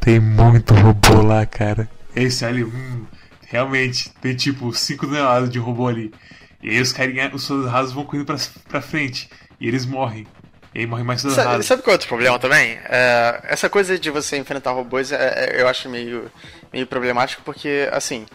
Tem 0.00 0.18
muito 0.18 0.74
robô 0.74 1.22
lá, 1.22 1.44
cara. 1.46 1.88
Esse 2.14 2.44
ali, 2.44 2.64
hum, 2.64 3.04
realmente, 3.46 4.10
tem 4.20 4.34
tipo 4.34 4.72
5 4.72 5.06
toneladas 5.06 5.50
de 5.50 5.58
robô 5.58 5.88
ali. 5.88 6.12
E 6.62 6.70
aí 6.70 6.80
os 6.80 6.92
carinha, 6.92 7.30
os 7.34 7.42
soldados 7.42 7.72
rasos 7.72 7.92
vão 7.92 8.04
correndo 8.04 8.26
pra, 8.26 8.36
pra 8.68 8.80
frente. 8.80 9.28
E 9.60 9.66
eles 9.68 9.86
morrem. 9.86 10.26
E 10.74 10.80
aí 10.80 10.86
morrem 10.86 11.04
mais 11.04 11.20
soldados 11.20 11.50
Sabe, 11.52 11.64
sabe 11.64 11.82
qual 11.82 11.92
é 11.92 11.94
outro 11.94 12.08
problema 12.08 12.38
também? 12.38 12.78
É, 12.88 13.40
essa 13.44 13.68
coisa 13.68 13.98
de 13.98 14.10
você 14.10 14.36
enfrentar 14.36 14.72
robôs 14.72 15.12
é- 15.12 15.16
é- 15.56 15.60
eu 15.60 15.68
acho 15.68 15.88
meio, 15.88 16.30
meio 16.72 16.86
problemático 16.86 17.42
porque, 17.44 17.88
assim, 17.92 18.26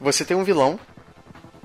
você 0.00 0.24
tem 0.24 0.36
um 0.36 0.44
vilão 0.44 0.78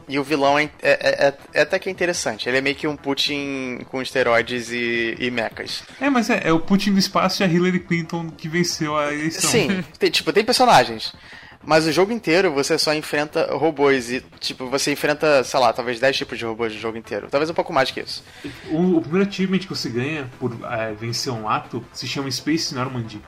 e 0.08 0.18
o 0.20 0.24
vilão 0.24 0.58
é, 0.60 0.70
é- 0.82 1.28
é- 1.28 1.34
é 1.54 1.62
até 1.62 1.78
que 1.80 1.90
interessante. 1.90 2.48
Ele 2.48 2.58
é 2.58 2.62
meio 2.62 2.76
que 2.76 2.88
um 2.88 2.96
Putin 2.96 3.80
com 3.90 4.02
esteroides 4.02 4.70
e, 4.72 5.16
e 5.20 5.30
mechas. 5.32 5.84
É, 6.00 6.10
mas 6.10 6.30
é, 6.30 6.42
é 6.46 6.52
o 6.54 6.60
Putin 6.60 6.94
do 6.94 7.00
espaço 7.00 7.42
e 7.42 7.46
a 7.46 7.48
Hillary 7.48 7.80
Clinton 7.80 8.30
que 8.30 8.48
venceu 8.48 8.98
a 8.98 9.14
eleição. 9.14 9.50
Sim, 9.50 9.84
tem, 10.00 10.10
tipo, 10.10 10.32
tem 10.32 10.44
personagens. 10.44 11.14
Mas 11.66 11.88
o 11.88 11.92
jogo 11.92 12.12
inteiro 12.12 12.52
você 12.52 12.78
só 12.78 12.94
enfrenta 12.94 13.56
robôs 13.56 14.12
e, 14.12 14.24
tipo, 14.40 14.70
você 14.70 14.92
enfrenta, 14.92 15.44
sei 15.44 15.60
lá, 15.60 15.72
talvez 15.72 16.00
10 16.00 16.18
tipos 16.18 16.38
de 16.38 16.46
robôs 16.46 16.74
no 16.74 16.80
jogo 16.80 16.98
inteiro. 16.98 17.28
Talvez 17.32 17.50
um 17.50 17.54
pouco 17.54 17.72
mais 17.72 17.90
que 17.90 18.02
isso. 18.02 18.24
O, 18.70 18.98
o 18.98 19.02
primeiro 19.02 19.30
achievement 19.30 19.60
que 19.60 19.70
você 19.70 19.90
ganha 19.90 20.30
por 20.40 20.58
é, 20.70 20.94
vencer 20.94 21.32
um 21.32 21.48
ato 21.48 21.84
se 21.94 22.08
chama 22.08 22.30
Space 22.30 22.76
Normandy. 22.76 23.22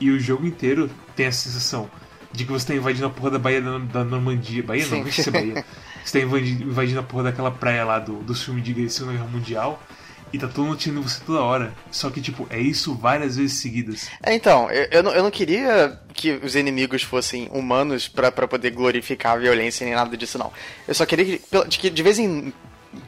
E 0.00 0.10
o 0.10 0.18
jogo 0.18 0.46
inteiro 0.46 0.90
tem 1.14 1.26
a 1.26 1.32
sensação 1.32 1.88
de 2.32 2.44
que 2.44 2.50
você 2.50 2.66
tá 2.66 2.74
invadindo 2.74 3.06
a 3.06 3.10
porra 3.10 3.32
da 3.32 3.38
Baía 3.38 3.60
da, 3.60 3.78
da 3.78 4.04
Normandia. 4.04 4.64
Não, 4.66 4.78
Sim. 4.80 5.04
não 5.04 5.12
se 5.12 5.28
é 5.28 5.32
Baía. 5.32 5.64
Você 6.02 6.18
tá 6.18 6.24
invadindo, 6.24 6.64
invadindo 6.64 7.00
a 7.00 7.02
porra 7.02 7.24
daquela 7.24 7.50
praia 7.50 7.84
lá 7.84 7.98
do, 7.98 8.14
do 8.22 8.34
filme 8.34 8.62
de 8.62 8.88
Segunda 8.88 9.18
Guerra 9.18 9.28
Mundial. 9.28 9.82
E 10.32 10.38
tá 10.38 10.46
todo 10.46 10.64
mundo 10.64 10.76
tirando 10.76 11.02
você 11.02 11.20
toda 11.24 11.40
hora. 11.40 11.72
Só 11.90 12.08
que, 12.10 12.20
tipo, 12.20 12.46
é 12.50 12.60
isso 12.60 12.94
várias 12.94 13.36
vezes 13.36 13.58
seguidas. 13.58 14.08
É, 14.22 14.34
então, 14.34 14.70
eu, 14.70 14.88
eu, 14.90 15.02
não, 15.02 15.12
eu 15.12 15.22
não 15.22 15.30
queria 15.30 15.98
que 16.14 16.32
os 16.42 16.54
inimigos 16.54 17.02
fossem 17.02 17.48
humanos 17.52 18.06
pra, 18.06 18.30
pra 18.30 18.46
poder 18.46 18.70
glorificar 18.70 19.32
a 19.32 19.38
violência 19.38 19.84
nem 19.84 19.94
nada 19.94 20.16
disso, 20.16 20.38
não. 20.38 20.52
Eu 20.86 20.94
só 20.94 21.04
queria 21.04 21.38
que, 21.38 21.78
que 21.78 21.90
de 21.90 22.02
vez 22.02 22.18
em 22.18 22.52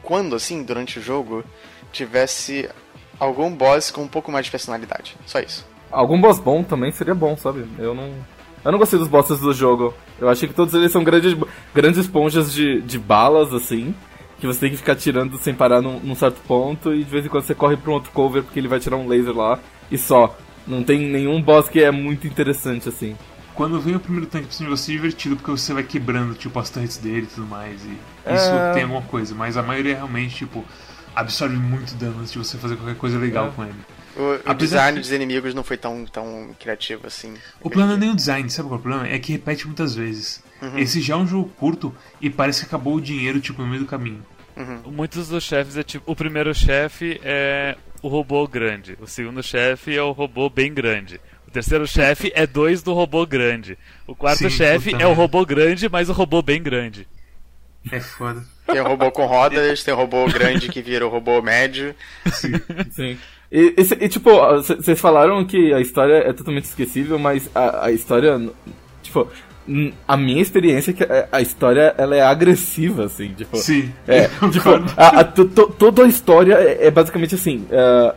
quando, 0.01 0.35
assim, 0.35 0.63
durante 0.63 0.99
o 0.99 1.01
jogo, 1.01 1.43
tivesse 1.91 2.69
algum 3.19 3.51
boss 3.55 3.91
com 3.91 4.01
um 4.01 4.07
pouco 4.07 4.31
mais 4.31 4.45
de 4.45 4.51
personalidade. 4.51 5.15
Só 5.25 5.39
isso. 5.39 5.65
Algum 5.91 6.19
boss 6.19 6.39
bom 6.39 6.63
também 6.63 6.91
seria 6.91 7.13
bom, 7.13 7.37
sabe? 7.37 7.65
Eu 7.77 7.93
não. 7.93 8.11
Eu 8.65 8.71
não 8.71 8.79
gostei 8.79 8.97
dos 8.97 9.09
bosses 9.09 9.39
do 9.39 9.53
jogo. 9.53 9.93
Eu 10.19 10.29
achei 10.29 10.47
que 10.47 10.53
todos 10.53 10.73
eles 10.73 10.91
são 10.91 11.03
grandes, 11.03 11.35
grandes 11.75 11.99
esponjas 11.99 12.53
de, 12.53 12.81
de 12.81 12.97
balas, 12.97 13.53
assim. 13.53 13.93
Que 14.43 14.47
você 14.47 14.59
tem 14.59 14.71
que 14.71 14.75
ficar 14.75 14.97
tirando 14.97 15.37
sem 15.37 15.53
parar 15.55 15.81
num, 15.81 16.01
num 16.01 16.15
certo 16.15 16.41
ponto. 16.45 16.93
E 16.93 17.01
de 17.05 17.09
vez 17.09 17.25
em 17.25 17.29
quando 17.29 17.45
você 17.45 17.55
corre 17.55 17.77
pra 17.77 17.89
um 17.91 17.93
outro 17.93 18.11
cover 18.11 18.43
porque 18.43 18.59
ele 18.59 18.67
vai 18.67 18.77
tirar 18.77 18.97
um 18.97 19.07
laser 19.07 19.33
lá. 19.33 19.57
E 19.89 19.97
só. 19.97 20.37
Não 20.67 20.83
tem 20.83 20.99
nenhum 20.99 21.41
boss 21.41 21.69
que 21.69 21.81
é 21.81 21.89
muito 21.91 22.27
interessante, 22.27 22.89
assim. 22.89 23.15
Quando 23.55 23.79
vem 23.79 23.95
o 23.95 24.01
primeiro 24.01 24.25
tanque 24.25 24.47
pra 24.47 24.53
cima 24.53 24.69
de 24.69 24.75
você 24.77 24.91
é 24.91 24.95
divertido 24.95 25.37
porque 25.37 25.49
você 25.51 25.73
vai 25.73 25.83
quebrando, 25.83 26.33
tipo, 26.35 26.59
as 26.59 26.69
turrets 26.69 26.97
dele 26.97 27.21
e 27.21 27.25
tudo 27.27 27.47
mais. 27.47 27.81
E 27.85 28.33
isso 28.33 28.49
É. 28.49 28.73
tem 28.73 28.83
alguma 28.83 29.01
coisa. 29.03 29.33
Mas 29.33 29.55
a 29.55 29.63
maioria 29.63 29.95
realmente, 29.95 30.35
tipo, 30.35 30.65
absorve 31.15 31.55
muito 31.55 31.95
dano 31.95 32.17
antes 32.19 32.33
de 32.33 32.37
você 32.37 32.57
fazer 32.57 32.75
qualquer 32.75 32.97
coisa 32.97 33.17
legal 33.17 33.47
É. 33.47 33.51
com 33.51 33.63
ele. 33.63 33.75
O, 34.17 34.51
o 34.51 34.53
design 34.55 34.97
que- 34.97 35.03
dos 35.03 35.11
inimigos 35.13 35.53
não 35.53 35.63
foi 35.63 35.77
tão, 35.77 36.03
tão 36.05 36.49
criativo 36.59 37.07
assim. 37.07 37.33
O 37.61 37.69
problema 37.69 37.91
não 37.91 37.95
é 37.95 37.99
nem 38.01 38.09
o 38.11 38.15
design, 38.15 38.49
sabe 38.49 38.67
qual 38.67 38.75
é 38.75 38.79
o 38.79 38.81
problema? 38.81 39.07
É 39.07 39.17
que 39.19 39.31
repete 39.31 39.65
muitas 39.67 39.95
vezes. 39.95 40.43
Esse 40.77 41.01
já 41.01 41.13
é 41.15 41.17
um 41.17 41.25
jogo 41.27 41.49
curto 41.57 41.93
e 42.21 42.29
parece 42.29 42.61
que 42.61 42.65
acabou 42.67 42.95
o 42.95 43.01
dinheiro, 43.01 43.39
tipo, 43.41 43.61
no 43.61 43.67
meio 43.67 43.81
do 43.81 43.85
caminho. 43.87 44.21
Muitos 44.85 45.27
dos 45.29 45.43
chefes 45.43 45.77
é 45.77 45.83
tipo. 45.83 46.11
O 46.11 46.15
primeiro 46.15 46.53
chefe 46.53 47.19
é 47.23 47.75
o 48.01 48.07
robô 48.07 48.47
grande. 48.47 48.97
O 49.01 49.07
segundo 49.07 49.41
chefe 49.41 49.95
é 49.95 50.01
o 50.03 50.11
robô 50.11 50.49
bem 50.49 50.73
grande. 50.73 51.19
O 51.47 51.51
terceiro 51.51 51.87
chefe 51.87 52.31
é 52.35 52.45
dois 52.47 52.81
do 52.81 52.93
robô 52.93 53.25
grande. 53.25 53.77
O 54.07 54.15
quarto 54.15 54.39
Sim, 54.39 54.49
chefe 54.49 54.95
é 54.99 55.05
o 55.07 55.13
robô 55.13 55.45
grande, 55.45 55.87
mas 55.89 56.09
o 56.09 56.13
robô 56.13 56.41
bem 56.41 56.61
grande. 56.61 57.07
É 57.91 57.99
foda. 57.99 58.43
Tem 58.65 58.79
o 58.79 58.87
robô 58.87 59.11
com 59.11 59.25
rodas, 59.25 59.83
tem 59.83 59.93
o 59.93 59.97
robô 59.97 60.25
grande 60.27 60.69
que 60.69 60.81
vira 60.81 61.05
o 61.05 61.09
robô 61.09 61.41
médio. 61.41 61.93
Sim. 62.91 63.17
E, 63.51 63.75
e- 63.77 64.05
e, 64.05 64.09
tipo, 64.09 64.29
vocês 64.63 64.99
falaram 64.99 65.45
que 65.45 65.73
a 65.73 65.79
história 65.81 66.15
é 66.27 66.33
totalmente 66.33 66.63
esquecível, 66.65 67.19
mas 67.19 67.49
a, 67.53 67.85
a 67.87 67.91
história. 67.91 68.39
Tipo, 69.03 69.29
a 70.07 70.17
minha 70.17 70.41
experiência 70.41 70.91
é 70.91 70.93
que 70.93 71.03
a, 71.31 71.41
história 71.41 71.93
ela 71.97 72.15
é 72.15 72.21
agressiva, 72.21 73.05
assim. 73.05 73.29
Tipo, 73.29 73.57
Sim. 73.57 73.91
É, 74.07 74.27
tipo, 74.51 74.69
a, 74.97 75.19
a- 75.19 75.23
to- 75.23 75.45
to- 75.45 75.73
toda 75.77 76.03
a 76.03 76.07
história 76.07 76.55
é, 76.55 76.87
é 76.87 76.91
basicamente 76.91 77.35
assim. 77.35 77.65
é, 77.71 78.13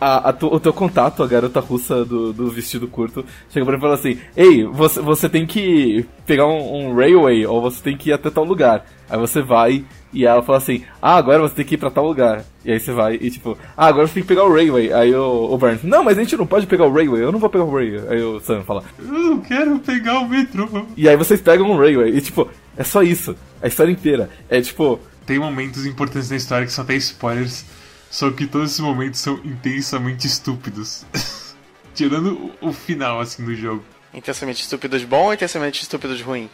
a- 0.00 0.28
a 0.30 0.32
tu- 0.32 0.46
o 0.52 0.58
teu 0.58 0.72
contato, 0.72 1.22
a 1.22 1.26
garota 1.26 1.60
russa 1.60 2.04
do, 2.04 2.32
do 2.32 2.50
vestido 2.50 2.86
curto, 2.88 3.24
chega 3.50 3.64
pra 3.66 3.72
mim 3.74 3.78
e 3.78 3.82
fala 3.82 3.94
assim: 3.94 4.18
Ei, 4.36 4.64
você, 4.64 5.00
você 5.00 5.28
tem 5.28 5.46
que 5.46 6.06
pegar 6.26 6.46
um, 6.46 6.88
um 6.90 6.94
railway, 6.94 7.44
ou 7.46 7.60
você 7.60 7.82
tem 7.82 7.96
que 7.96 8.10
ir 8.10 8.12
até 8.14 8.30
tal 8.30 8.44
lugar. 8.44 8.86
Aí 9.08 9.18
você 9.18 9.42
vai 9.42 9.84
e 10.12 10.26
ela 10.26 10.42
fala 10.42 10.58
assim: 10.58 10.84
Ah, 11.00 11.16
agora 11.16 11.40
você 11.40 11.54
tem 11.54 11.64
que 11.64 11.74
ir 11.74 11.78
pra 11.78 11.90
tal 11.90 12.06
lugar. 12.06 12.44
E 12.64 12.72
aí 12.72 12.80
você 12.80 12.92
vai 12.92 13.14
e 13.14 13.30
tipo: 13.30 13.56
Ah, 13.76 13.86
agora 13.86 14.06
você 14.06 14.14
tem 14.14 14.22
que 14.22 14.28
pegar 14.28 14.44
o 14.44 14.52
railway. 14.52 14.92
Aí 14.92 15.14
o, 15.14 15.52
o 15.52 15.58
Burns: 15.58 15.82
Não, 15.82 16.02
mas 16.02 16.18
a 16.18 16.22
gente 16.22 16.36
não 16.36 16.46
pode 16.46 16.66
pegar 16.66 16.86
o 16.86 16.92
railway, 16.92 17.22
eu 17.22 17.32
não 17.32 17.38
vou 17.38 17.50
pegar 17.50 17.64
o 17.64 17.74
railway. 17.74 18.08
Aí 18.08 18.22
o 18.22 18.40
Sam 18.40 18.62
fala: 18.62 18.84
Eu 18.98 19.04
não 19.06 19.40
quero 19.40 19.78
pegar 19.78 20.20
o 20.20 20.28
metrô. 20.28 20.68
E 20.96 21.08
aí 21.08 21.16
vocês 21.16 21.40
pegam 21.40 21.70
o 21.70 21.78
railway. 21.78 22.16
E 22.16 22.20
tipo, 22.20 22.48
é 22.76 22.84
só 22.84 23.02
isso. 23.02 23.36
A 23.62 23.68
história 23.68 23.92
inteira. 23.92 24.30
É 24.48 24.60
tipo. 24.60 24.98
Tem 25.26 25.38
momentos 25.38 25.86
importantes 25.86 26.28
na 26.30 26.36
história 26.36 26.66
que 26.66 26.72
são 26.72 26.82
até 26.82 26.96
spoilers, 26.96 27.64
só 28.10 28.30
que 28.32 28.46
todos 28.46 28.70
esses 28.70 28.80
momentos 28.80 29.20
são 29.20 29.38
intensamente 29.44 30.26
estúpidos. 30.26 31.04
Tirando 31.94 32.50
o 32.60 32.70
o 32.70 32.72
final, 32.72 33.20
assim, 33.20 33.44
do 33.44 33.54
jogo. 33.54 33.84
Intensamente 34.12 34.62
estúpidos 34.62 35.04
bom 35.04 35.26
ou 35.26 35.34
intensamente 35.34 35.82
estúpidos 35.82 36.20
ruim? 36.20 36.50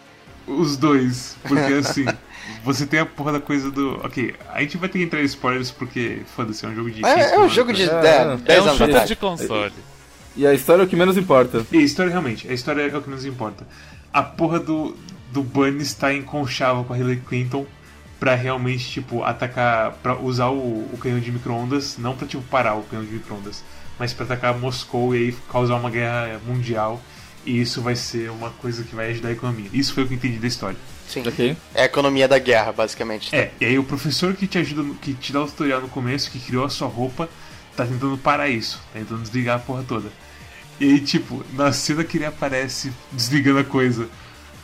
Os 0.47 0.77
dois, 0.77 1.37
porque 1.43 1.73
assim, 1.75 2.05
você 2.67 2.85
tem 2.85 2.99
a 2.99 3.07
porra 3.07 3.33
da 3.33 3.41
coisa 3.41 3.71
do. 3.71 4.01
Ok, 4.05 4.35
a 4.53 4.61
gente 4.61 4.77
vai 4.77 4.89
ter 4.89 4.99
que 4.99 5.05
entrar 5.05 5.21
em 5.21 5.25
spoilers 5.25 5.71
porque, 5.71 6.23
foda-se, 6.35 6.67
é 6.67 6.69
um 6.69 6.75
jogo 6.75 6.91
de. 6.91 7.01
15 7.01 7.09
É, 7.09 7.35
é 7.35 7.39
um 7.39 7.49
jogo 7.49 7.73
de 7.73 7.87
né? 7.87 7.93
É, 7.93 8.37
10 8.37 8.49
É 8.49 8.61
um 8.61 8.65
anos 8.65 8.79
shooter 8.79 9.05
de 9.07 9.17
console. 9.17 9.73
E 10.37 10.45
a 10.45 10.53
história 10.53 10.83
é 10.83 10.85
o 10.85 10.89
que 10.89 10.97
menos 10.97 11.17
importa. 11.17 11.65
E 11.71 11.79
a 11.79 11.81
história, 11.81 12.11
realmente, 12.11 12.49
a 12.49 12.53
história 12.53 12.83
é 12.83 12.97
o 12.97 13.01
que 13.01 13.09
nos 13.09 13.25
importa. 13.25 13.65
A 14.13 14.21
porra 14.21 14.59
do, 14.59 14.97
do 15.31 15.45
Bunny 15.45 15.81
está 15.81 16.13
em 16.13 16.23
conchavo 16.23 16.83
com 16.83 16.93
a 16.93 16.99
Hillary 16.99 17.23
Clinton 17.25 17.65
pra 18.19 18.35
realmente, 18.35 18.91
tipo, 18.91 19.23
atacar. 19.23 19.93
pra 20.03 20.17
usar 20.17 20.49
o, 20.49 20.89
o 20.93 20.99
canhão 21.01 21.21
de 21.21 21.31
micro-ondas, 21.31 21.97
não 21.99 22.17
pra, 22.17 22.27
tipo, 22.27 22.43
parar 22.45 22.75
o 22.75 22.83
canhão 22.83 23.05
de 23.05 23.13
micro-ondas, 23.13 23.63
mas 23.97 24.13
pra 24.13 24.25
atacar 24.25 24.59
Moscou 24.59 25.15
e 25.15 25.19
aí 25.19 25.37
causar 25.53 25.77
uma 25.77 25.89
guerra 25.89 26.41
mundial. 26.45 27.01
E 27.47 27.61
isso 27.61 27.81
vai 27.81 27.95
ser 27.95 28.31
uma 28.31 28.51
coisa 28.51 28.83
que 28.83 28.95
vai 28.95 29.11
ajudar 29.11 29.29
a 29.29 29.33
economia. 29.33 29.71
Isso 29.73 29.95
foi 29.95 30.03
o 30.03 30.09
que 30.09 30.15
eu 30.15 30.19
entendi 30.19 30.39
da 30.39 30.49
história. 30.49 30.77
Sim. 31.09 31.23
Ok? 31.27 31.57
É 31.73 31.83
a 31.83 31.85
economia 31.85 32.27
da 32.27 32.39
guerra, 32.39 32.73
basicamente. 32.73 33.35
É, 33.35 33.53
e 33.61 33.65
aí 33.65 33.79
o 33.79 33.85
professor 33.85 34.35
que 34.35 34.49
te 34.49 34.59
ajuda, 34.59 34.85
que 35.01 35.15
te 35.15 35.33
dá 35.33 35.41
o 35.43 35.47
tutorial 35.47 35.81
no 35.81 35.89
começo, 35.89 36.31
que 36.31 36.41
criou 36.41 36.65
a 36.65 36.69
sua 36.69 36.89
roupa, 36.89 37.29
tá 37.77 37.87
tentando 37.87 38.19
parar 38.19 38.49
isso, 38.49 38.79
tá 38.93 38.99
tentando 38.99 39.23
desligar 39.23 39.57
a 39.57 39.59
porra 39.61 39.85
toda. 39.87 40.11
E 40.81 40.85
aí, 40.85 41.01
tipo, 41.01 41.45
na 41.55 41.73
cena 41.73 42.05
que 42.05 42.19
ele 42.19 42.27
aparece 42.27 42.93
desligando 43.13 43.61
a 43.61 43.65
coisa, 43.65 44.09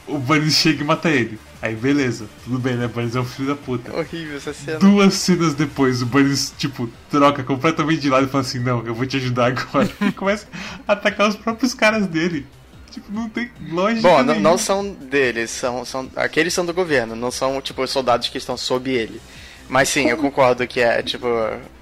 o 0.07 0.19
Bunnies 0.19 0.55
chega 0.55 0.83
e 0.83 0.85
mata 0.85 1.09
ele. 1.09 1.39
Aí, 1.62 1.75
beleza, 1.75 2.27
tudo 2.45 2.59
bem, 2.59 2.75
né? 2.75 2.89
Bunnies 2.89 3.15
é 3.15 3.21
um 3.21 3.25
filho 3.25 3.49
da 3.49 3.55
puta. 3.55 3.97
Horrível 3.97 4.37
essa 4.37 4.53
cena. 4.53 4.79
Duas 4.81 5.15
cenas 5.15 5.55
depois, 5.55 6.03
o 6.03 6.07
Bunnies, 6.07 6.53
tipo, 6.59 6.91
troca 7.09 7.45
completamente 7.45 8.01
de 8.01 8.11
lado 8.11 8.27
e 8.27 8.29
fala 8.29 8.43
assim: 8.43 8.59
Não, 8.59 8.85
eu 8.85 8.95
vou 8.95 9.07
te 9.07 9.17
ajudar 9.17 9.47
agora. 9.47 9.89
E 10.03 10.12
começa 10.12 10.47
a 10.87 10.93
atacar 10.93 11.29
os 11.29 11.37
próprios 11.37 11.73
caras 11.73 12.07
dele. 12.07 12.45
Tipo, 12.92 13.11
não 13.11 13.28
tem 13.28 13.50
lógica. 13.70 14.02
Bom, 14.02 14.22
não, 14.22 14.38
não 14.38 14.58
são 14.58 14.92
deles, 14.92 15.50
são, 15.50 15.84
são. 15.84 16.11
Aqueles 16.14 16.52
são 16.52 16.64
do 16.66 16.75
governo, 16.75 17.16
não 17.16 17.30
são, 17.30 17.61
tipo, 17.61 17.82
os 17.82 17.90
soldados 17.90 18.28
que 18.28 18.38
estão 18.38 18.56
sob 18.56 18.90
ele. 18.90 19.20
Mas 19.68 19.88
sim, 19.88 20.08
eu 20.08 20.16
concordo 20.18 20.66
que 20.66 20.80
é, 20.80 21.02
tipo. 21.02 21.26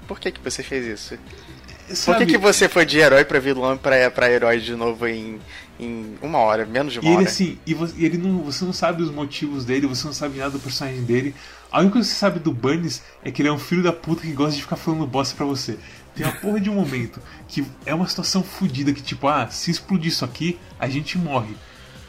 Por 0.07 0.19
que, 0.19 0.31
que 0.31 0.39
você 0.41 0.63
fez 0.63 0.85
isso? 0.85 1.17
Por 1.17 1.87
que, 1.87 1.95
Sabe? 1.95 2.25
que 2.25 2.37
você 2.37 2.69
foi 2.69 2.85
de 2.85 2.99
herói 2.99 3.25
pra 3.25 3.39
vilão 3.39 3.77
pra, 3.77 4.09
pra 4.09 4.31
herói 4.31 4.59
de 4.61 4.73
novo 4.75 5.05
em, 5.07 5.41
em 5.77 6.17
uma 6.21 6.37
hora, 6.39 6.65
menos 6.65 6.93
de 6.93 6.99
E 6.99 7.01
uma 7.01 7.09
ele 7.09 7.17
hora? 7.17 7.27
assim, 7.27 7.59
e 7.65 7.73
você, 7.73 7.93
e 7.97 8.05
ele 8.05 8.17
não, 8.17 8.39
você 8.43 8.63
não 8.63 8.71
sabe 8.71 9.03
os 9.03 9.11
motivos 9.11 9.65
dele, 9.65 9.87
você 9.87 10.05
não 10.07 10.13
sabe 10.13 10.37
nada 10.39 10.51
do 10.51 10.59
personagem 10.59 11.03
dele. 11.03 11.35
A 11.71 11.79
única 11.79 11.93
coisa 11.93 12.07
que 12.07 12.13
você 12.13 12.19
sabe 12.19 12.39
do 12.39 12.51
Bunnies 12.51 13.01
é 13.23 13.31
que 13.31 13.41
ele 13.41 13.49
é 13.49 13.51
um 13.51 13.57
filho 13.59 13.81
da 13.83 13.93
puta 13.93 14.21
que 14.21 14.31
gosta 14.33 14.55
de 14.55 14.61
ficar 14.61 14.75
falando 14.75 15.05
bosta 15.07 15.35
pra 15.35 15.45
você. 15.45 15.77
Tem 16.13 16.25
uma 16.25 16.35
porra 16.35 16.59
de 16.59 16.69
um 16.69 16.73
momento 16.73 17.21
que 17.47 17.65
é 17.85 17.95
uma 17.95 18.07
situação 18.07 18.43
fodida 18.43 18.91
que 18.91 19.01
tipo, 19.01 19.27
ah, 19.27 19.47
se 19.49 19.71
explodir 19.71 20.07
isso 20.11 20.25
aqui, 20.25 20.59
a 20.77 20.89
gente 20.89 21.17
morre. 21.17 21.55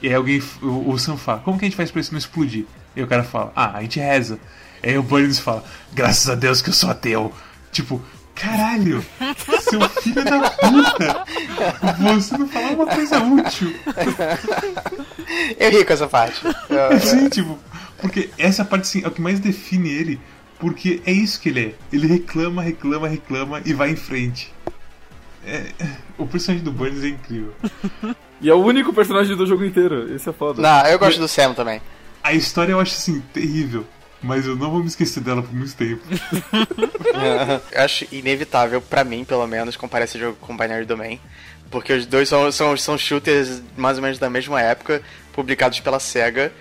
E 0.03 0.09
aí 0.09 0.15
alguém, 0.15 0.43
o, 0.61 0.91
o 0.91 0.99
Sam 0.99 1.17
fala, 1.17 1.39
como 1.41 1.57
que 1.59 1.65
a 1.65 1.69
gente 1.69 1.77
faz 1.77 1.91
pra 1.93 2.01
isso 2.01 2.11
não 2.11 2.19
explodir? 2.19 2.65
E 2.97 3.03
o 3.03 3.07
cara 3.07 3.23
fala, 3.23 3.53
ah, 3.55 3.77
a 3.79 3.83
gente 3.83 4.01
reza. 4.01 4.39
E 4.83 4.89
aí 4.91 4.99
o 4.99 5.03
Bunnies 5.03 5.39
fala, 5.39 5.63
graças 5.93 6.29
a 6.29 6.35
Deus 6.35 6.61
que 6.61 6.71
eu 6.71 6.75
sou 6.75 6.91
ateu. 6.91 7.33
Tipo, 7.71 8.03
caralho, 8.35 9.05
seu 9.61 9.81
filho 9.89 10.25
da 10.25 10.51
puta, 10.51 11.25
você 12.19 12.37
não 12.37 12.49
falou 12.49 12.73
uma 12.75 12.87
coisa 12.87 13.21
útil. 13.21 13.73
Eu 15.59 15.71
ri 15.71 15.85
com 15.85 15.93
essa 15.93 16.07
parte. 16.09 16.41
Eu- 16.45 16.99
Sim, 17.01 17.29
tipo, 17.29 17.59
porque 18.03 18.29
essa 18.37 18.65
parte 18.65 18.83
assim, 18.83 19.05
é 19.05 19.09
o 19.09 19.11
que 19.13 19.23
mais 19.23 19.39
define 19.39 19.89
ele, 19.89 20.21
porque 20.59 21.01
é 21.07 21.13
isso 21.13 21.41
que 21.41 21.49
ele 21.49 21.61
é. 21.67 21.75
Ele 21.93 22.07
reclama, 22.07 22.61
reclama, 22.61 23.09
reclama 23.09 23.63
e 23.65 23.73
vai 23.73 23.91
em 23.91 23.97
frente. 23.97 24.53
É, 25.47 25.67
o 26.19 26.27
personagem 26.27 26.65
do 26.65 26.73
Burns 26.73 27.03
é 27.03 27.09
incrível. 27.09 27.55
E 28.43 28.51
é 28.51 28.55
o 28.55 28.59
único 28.59 28.93
personagem 28.93 29.37
do 29.37 29.47
jogo 29.47 29.65
inteiro. 29.65 30.13
Esse 30.13 30.29
é 30.29 30.33
foda. 30.33 30.61
Não, 30.61 30.85
eu 30.89 30.99
gosto 30.99 31.21
do 31.21 31.29
Sam 31.29 31.55
também. 31.55 31.81
A 32.25 32.33
história 32.33 32.73
eu 32.73 32.81
acho 32.81 32.93
assim, 32.93 33.23
terrível. 33.33 33.87
Mas 34.21 34.47
eu 34.47 34.57
não 34.57 34.69
vou 34.69 34.81
me 34.81 34.89
esquecer 34.89 35.21
dela 35.21 35.43
por 35.43 35.55
muito 35.55 35.75
tempo. 35.77 36.03
Eu 37.73 37.83
acho 37.83 38.07
inevitável, 38.13 38.81
pra 38.81 39.03
mim, 39.03 39.25
pelo 39.25 39.47
menos, 39.47 39.77
comparar 39.77 40.05
esse 40.05 40.19
jogo 40.19 40.37
com 40.41 40.57
Binary 40.57 40.85
Domain. 40.85 41.21
Porque 41.71 41.93
os 41.93 42.07
dois 42.07 42.29
são, 42.29 42.51
são, 42.53 42.77
são 42.77 42.97
shooters 42.97 43.63
mais 43.77 43.97
ou 43.97 44.03
menos 44.03 44.19
da 44.19 44.31
mesma 44.31 44.61
época, 44.61 45.03
publicados 45.33 45.81
pela 45.81 45.99
SEGA. 45.99 46.53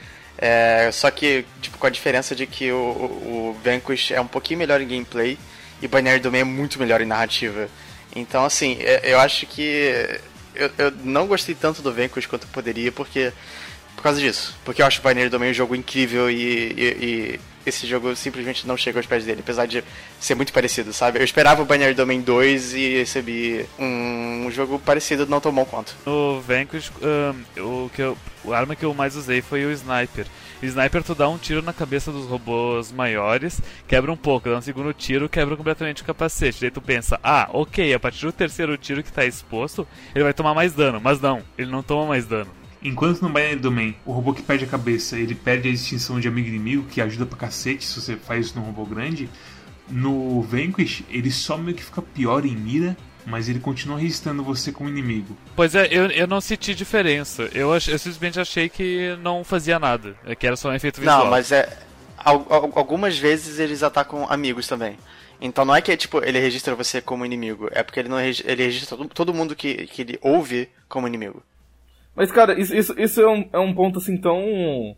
É, 0.44 0.90
só 0.92 1.12
que, 1.12 1.46
tipo, 1.62 1.78
com 1.78 1.86
a 1.86 1.90
diferença 1.92 2.36
de 2.36 2.48
que 2.48 2.72
o, 2.72 2.76
o, 2.76 3.58
Vanquish 3.64 4.10
é 4.10 4.20
um 4.20 4.26
pouquinho 4.26 4.58
melhor 4.58 4.82
em 4.82 4.88
gameplay 4.88 5.38
e 5.80 5.88
Binary 5.88 6.20
Domain 6.20 6.40
é 6.40 6.44
muito 6.44 6.80
melhor 6.80 7.00
em 7.00 7.06
narrativa. 7.06 7.70
Então, 8.16 8.44
assim, 8.44 8.78
é- 8.82 9.02
eu 9.04 9.20
acho 9.20 9.46
que 9.46 10.20
eu, 10.56 10.72
eu 10.80 10.92
não 11.04 11.28
gostei 11.28 11.54
tanto 11.54 11.84
do 11.84 11.94
Vanquish 11.94 12.26
quanto 12.26 12.44
eu 12.44 12.50
poderia, 12.52 12.92
porque 12.92 13.32
por 13.96 14.04
causa 14.04 14.20
disso. 14.20 14.56
Porque 14.66 14.82
eu 14.82 14.86
acho 14.86 15.00
o 15.00 15.08
Binary 15.08 15.30
Domain 15.30 15.52
um 15.52 15.54
jogo 15.54 15.76
incrível 15.76 16.30
e, 16.30 16.36
e- 16.36 16.98
e 17.36 17.40
esse 17.66 17.86
jogo 17.86 18.16
simplesmente 18.16 18.66
não 18.66 18.76
chega 18.76 18.98
aos 18.98 19.06
pés 19.06 19.24
dele, 19.24 19.42
apesar 19.42 19.68
de 19.68 19.84
ser 20.20 20.34
muito 20.34 20.52
parecido, 20.52 20.92
sabe? 20.92 21.20
Eu 21.20 21.24
esperava 21.24 21.62
o 21.62 21.66
Binary 21.66 21.94
Domain 21.94 22.20
2 22.22 22.74
e 22.74 22.98
recebi 22.98 23.66
um, 23.78 24.50
jogo 24.52 24.80
parecido, 24.80 25.28
não 25.28 25.40
tão 25.40 25.54
bom 25.54 25.64
quanto. 25.66 25.96
No 26.06 26.42
Vanquish, 26.42 26.92
ahn, 27.04 27.36
o 27.62 27.90
que 27.94 28.02
eu, 28.02 28.18
a 28.50 28.58
arma 28.58 28.76
que 28.76 28.84
eu 28.84 28.94
mais 28.96 29.16
usei 29.16 29.42
foi 29.42 29.64
o 29.66 29.72
Sniper. 29.72 30.26
O 30.62 30.66
Sniper, 30.66 31.04
tu 31.04 31.14
dá 31.16 31.28
um 31.30 31.38
tiro 31.38 31.62
na 31.62 31.74
cabeça 31.74 32.12
dos 32.12 32.26
robôs 32.28 32.92
maiores, 32.92 33.62
quebra 33.88 34.12
um 34.12 34.18
pouco, 34.18 34.50
dá 34.50 34.58
um 34.58 34.62
segundo 34.62 34.92
tiro, 34.94 35.30
quebra 35.30 35.56
completamente 35.56 36.02
o 36.02 36.06
capacete. 36.06 36.62
Daí 36.62 36.72
tu 36.72 36.82
pensa, 36.82 37.20
ah, 37.24 37.48
ok, 37.54 37.94
a 37.94 38.00
partir 38.00 38.26
do 38.26 38.32
terceiro 38.32 38.78
tiro 38.78 39.04
que 39.04 39.12
tá 39.12 39.24
exposto, 39.26 39.88
ele 40.16 40.24
vai 40.24 40.34
tomar 40.34 40.54
mais 40.56 40.74
dano. 40.74 41.00
Mas 41.02 41.20
não, 41.22 41.44
ele 41.58 41.70
não 41.72 41.82
toma 41.84 42.08
mais 42.08 42.26
dano. 42.26 42.50
Enquanto 42.84 43.22
no 43.22 43.30
Binary 43.30 43.58
Domain, 43.58 43.96
o 44.06 44.12
robô 44.12 44.34
que 44.34 44.42
perde 44.42 44.66
a 44.66 44.68
cabeça, 44.68 45.18
ele 45.18 45.36
perde 45.36 45.70
a 45.70 45.72
extinção 45.72 46.20
de 46.20 46.28
amigo 46.28 46.48
e 46.48 46.50
inimigo, 46.50 46.88
que 46.90 47.00
ajuda 47.02 47.26
pra 47.26 47.38
cacete 47.38 47.86
se 47.86 48.00
você 48.02 48.16
faz 48.16 48.48
isso 48.48 48.60
num 48.60 48.66
robô 48.66 48.86
grande. 48.86 49.30
No 49.90 50.42
Vanquish, 50.42 51.04
ele 51.10 51.30
só 51.32 51.58
meio 51.58 51.76
que 51.76 51.84
fica 51.84 52.02
pior 52.02 52.46
em 52.46 52.56
mira, 52.56 52.96
mas 53.26 53.50
ele 53.50 53.60
continua 53.60 54.00
registrando 54.00 54.44
você 54.44 54.72
como 54.72 54.90
inimigo. 54.90 55.38
Pois 55.56 55.76
é, 55.76 55.88
eu, 55.92 56.06
eu 56.08 56.26
não 56.26 56.40
senti 56.42 56.74
diferença. 56.74 57.50
Eu, 57.54 57.74
ach, 57.74 57.88
eu 57.88 58.00
simplesmente 58.00 58.40
achei 58.40 58.70
que 58.70 59.16
não 59.22 59.44
fazia 59.44 59.78
nada, 59.78 60.16
é 60.26 60.34
que 60.34 60.48
era 60.48 60.56
só 60.56 60.70
um 60.70 60.74
efeito 60.74 61.00
visual. 61.00 61.26
Não, 61.26 61.30
mas 61.32 61.52
é. 61.52 61.68
al- 62.18 62.48
al- 62.50 62.72
Algumas 62.76 63.18
vezes 63.18 63.60
eles 63.60 63.84
atacam 63.84 64.26
amigos 64.30 64.66
também. 64.68 64.98
Então 65.40 65.66
não 65.66 65.76
é 65.76 65.82
que 65.82 65.96
tipo, 65.98 66.24
ele 66.24 66.40
registra 66.40 66.74
você 66.76 67.02
como 67.02 67.26
inimigo, 67.26 67.68
é 67.72 67.84
porque 67.84 68.00
ele 68.00 68.10
não 68.10 68.20
ele 68.20 68.64
registra 68.64 68.96
todo, 68.96 69.10
todo 69.10 69.34
mundo 69.34 69.56
que, 69.56 69.88
que 69.88 70.02
ele 70.04 70.20
ouve 70.22 70.70
como 70.88 71.08
inimigo. 71.08 71.44
Mas, 72.16 72.32
cara, 72.32 72.60
isso, 72.60 72.76
isso, 72.76 72.94
isso 72.98 73.22
é, 73.22 73.28
um, 73.28 73.50
é 73.54 73.60
um 73.60 73.74
ponto 73.74 74.00
assim 74.00 74.18
tão. 74.18 74.96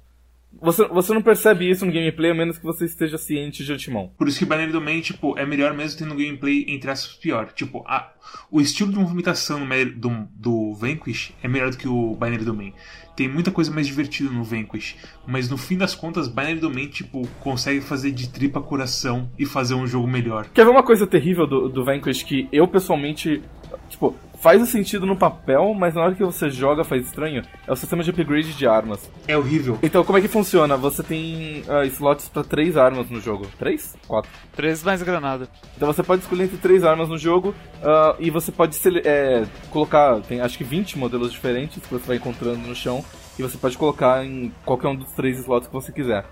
Você, 0.61 0.87
você 0.87 1.13
não 1.13 1.21
percebe 1.21 1.69
isso 1.69 1.85
no 1.85 1.91
gameplay 1.91 2.31
a 2.31 2.35
menos 2.35 2.57
que 2.57 2.63
você 2.63 2.85
esteja 2.85 3.17
ciente 3.17 3.63
de 3.63 3.73
antemão. 3.73 4.11
Por 4.17 4.27
isso 4.27 4.37
que 4.37 4.45
Binary 4.45 4.71
Domain, 4.71 5.01
tipo, 5.01 5.37
é 5.37 5.45
melhor 5.45 5.73
mesmo 5.73 5.97
tendo 5.97 6.13
um 6.13 6.17
gameplay 6.17 6.65
entre 6.67 6.91
aspas 6.91 7.15
pior. 7.15 7.51
Tipo, 7.53 7.83
a, 7.87 8.11
o 8.51 8.61
estilo 8.61 8.91
de 8.91 8.99
movimentação 8.99 9.67
do, 9.95 10.27
do 10.35 10.73
Vanquish 10.73 11.33
é 11.41 11.47
melhor 11.47 11.71
do 11.71 11.77
que 11.77 11.87
o 11.87 12.15
Binary 12.15 12.45
Domain. 12.45 12.73
Tem 13.15 13.27
muita 13.27 13.51
coisa 13.51 13.71
mais 13.71 13.85
divertida 13.85 14.29
no 14.29 14.43
Vanquish, 14.43 14.95
mas 15.27 15.47
no 15.47 15.57
fim 15.57 15.77
das 15.77 15.93
contas, 15.93 16.27
Binary 16.27 16.59
Domain, 16.59 16.87
tipo, 16.87 17.27
consegue 17.39 17.81
fazer 17.81 18.11
de 18.11 18.29
tripa 18.29 18.59
coração 18.61 19.29
e 19.37 19.45
fazer 19.45 19.75
um 19.75 19.85
jogo 19.85 20.07
melhor. 20.07 20.47
Quer 20.53 20.65
ver 20.65 20.71
uma 20.71 20.83
coisa 20.83 21.05
terrível 21.05 21.45
do, 21.45 21.69
do 21.69 21.83
Vanquish 21.83 22.23
que 22.23 22.47
eu 22.51 22.67
pessoalmente. 22.67 23.41
Tipo, 23.89 24.15
faz 24.43 24.61
o 24.61 24.65
sentido 24.65 25.05
no 25.05 25.15
papel, 25.15 25.73
mas 25.73 25.95
na 25.95 26.01
hora 26.01 26.13
que 26.13 26.23
você 26.23 26.49
joga 26.49 26.83
faz 26.83 27.05
estranho? 27.05 27.43
É 27.65 27.71
o 27.71 27.77
sistema 27.77 28.03
de 28.03 28.09
upgrade 28.09 28.53
de 28.53 28.67
armas. 28.67 29.09
É 29.25 29.37
horrível. 29.37 29.79
Então, 29.81 30.03
como 30.03 30.17
é 30.17 30.21
que 30.21 30.27
funciona? 30.27 30.75
Você 30.75 31.01
tem 31.01 31.63
ah, 31.69 31.85
slots 31.85 32.27
pra 32.27 32.43
três 32.43 32.75
armas 32.75 33.09
no 33.09 33.21
jogo. 33.21 33.47
Três? 33.57 33.95
Quatro. 34.05 34.29
Três 34.53 34.83
mais 34.83 35.01
granada. 35.01 35.47
Então 35.77 35.87
você 35.87 36.03
pode 36.03 36.23
escolher 36.23 36.43
entre 36.43 36.57
três 36.57 36.83
armas 36.83 37.07
no 37.07 37.17
jogo 37.17 37.55
ah, 37.81 38.17
e 38.19 38.29
você 38.29 38.51
pode 38.51 38.77
é, 39.05 39.45
colocar, 39.71 40.19
tem 40.19 40.41
acho 40.41 40.57
que 40.57 40.65
20 40.65 40.99
modelos 40.99 41.31
diferentes 41.31 41.81
que 41.81 41.93
você 41.93 42.05
vai 42.05 42.17
encontrando 42.17 42.67
no 42.67 42.75
chão 42.75 43.03
e 43.39 43.41
você 43.41 43.57
pode 43.57 43.77
colocar 43.77 44.25
em 44.25 44.51
qualquer 44.65 44.89
um 44.89 44.95
dos 44.95 45.13
três 45.13 45.39
slots 45.39 45.69
que 45.69 45.73
você 45.73 45.93
quiser. 45.93 46.25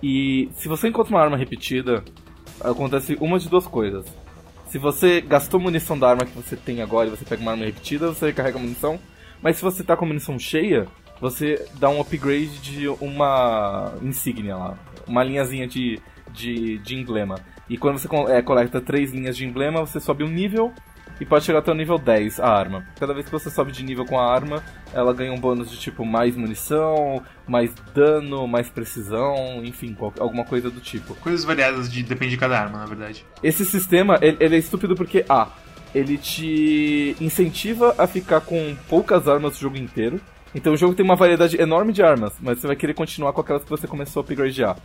E 0.00 0.48
se 0.54 0.68
você 0.68 0.86
encontra 0.86 1.12
uma 1.12 1.20
arma 1.20 1.36
repetida, 1.36 2.04
acontece 2.60 3.16
uma 3.20 3.40
de 3.40 3.48
duas 3.48 3.66
coisas. 3.66 4.06
Se 4.66 4.78
você 4.78 5.20
gastou 5.20 5.60
munição 5.60 5.98
da 5.98 6.08
arma 6.08 6.26
que 6.26 6.36
você 6.36 6.56
tem 6.56 6.82
agora 6.82 7.08
e 7.08 7.10
você 7.10 7.24
pega 7.24 7.40
uma 7.40 7.52
arma 7.52 7.64
repetida, 7.64 8.08
você 8.08 8.26
recarrega 8.26 8.58
a 8.58 8.60
munição. 8.60 8.98
Mas 9.40 9.56
se 9.56 9.62
você 9.62 9.84
tá 9.84 9.96
com 9.96 10.04
a 10.04 10.08
munição 10.08 10.38
cheia, 10.38 10.86
você 11.20 11.64
dá 11.74 11.88
um 11.88 12.00
upgrade 12.00 12.58
de 12.58 12.88
uma 12.88 13.94
insígnia 14.02 14.56
lá. 14.56 14.78
Uma 15.06 15.22
linhazinha 15.22 15.66
de, 15.66 16.00
de, 16.32 16.78
de 16.78 16.96
emblema. 16.96 17.36
E 17.68 17.78
quando 17.78 17.98
você 17.98 18.08
é, 18.32 18.42
coleta 18.42 18.80
três 18.80 19.12
linhas 19.12 19.36
de 19.36 19.46
emblema, 19.46 19.80
você 19.80 20.00
sobe 20.00 20.24
um 20.24 20.30
nível 20.30 20.72
e 21.20 21.24
pode 21.24 21.44
chegar 21.44 21.60
até 21.60 21.70
o 21.70 21.74
nível 21.74 21.98
10 21.98 22.40
a 22.40 22.48
arma. 22.48 22.84
Cada 22.98 23.14
vez 23.14 23.26
que 23.26 23.32
você 23.32 23.50
sobe 23.50 23.72
de 23.72 23.82
nível 23.84 24.04
com 24.04 24.18
a 24.18 24.32
arma, 24.32 24.62
ela 24.92 25.12
ganha 25.12 25.32
um 25.32 25.38
bônus 25.38 25.70
de 25.70 25.78
tipo 25.78 26.04
mais 26.04 26.36
munição, 26.36 27.22
mais 27.46 27.74
dano, 27.94 28.46
mais 28.46 28.68
precisão, 28.68 29.62
enfim, 29.64 29.96
alguma 30.18 30.44
coisa 30.44 30.70
do 30.70 30.80
tipo. 30.80 31.14
Coisas 31.16 31.44
variadas 31.44 31.90
de 31.90 32.02
depende 32.02 32.32
de 32.32 32.36
cada 32.38 32.58
arma, 32.58 32.78
na 32.78 32.86
verdade. 32.86 33.24
Esse 33.42 33.64
sistema, 33.64 34.18
ele, 34.20 34.36
ele 34.40 34.56
é 34.56 34.58
estúpido 34.58 34.94
porque, 34.94 35.24
A, 35.28 35.48
ele 35.94 36.18
te 36.18 37.16
incentiva 37.20 37.94
a 37.96 38.06
ficar 38.06 38.40
com 38.40 38.76
poucas 38.88 39.26
armas 39.28 39.56
o 39.56 39.60
jogo 39.60 39.76
inteiro. 39.76 40.20
Então 40.54 40.72
o 40.72 40.76
jogo 40.76 40.94
tem 40.94 41.04
uma 41.04 41.16
variedade 41.16 41.60
enorme 41.60 41.92
de 41.92 42.02
armas, 42.02 42.34
mas 42.40 42.58
você 42.58 42.66
vai 42.66 42.76
querer 42.76 42.94
continuar 42.94 43.32
com 43.32 43.40
aquelas 43.40 43.62
que 43.62 43.70
você 43.70 43.86
começou 43.86 44.20
a 44.20 44.24
upgradear. 44.24 44.76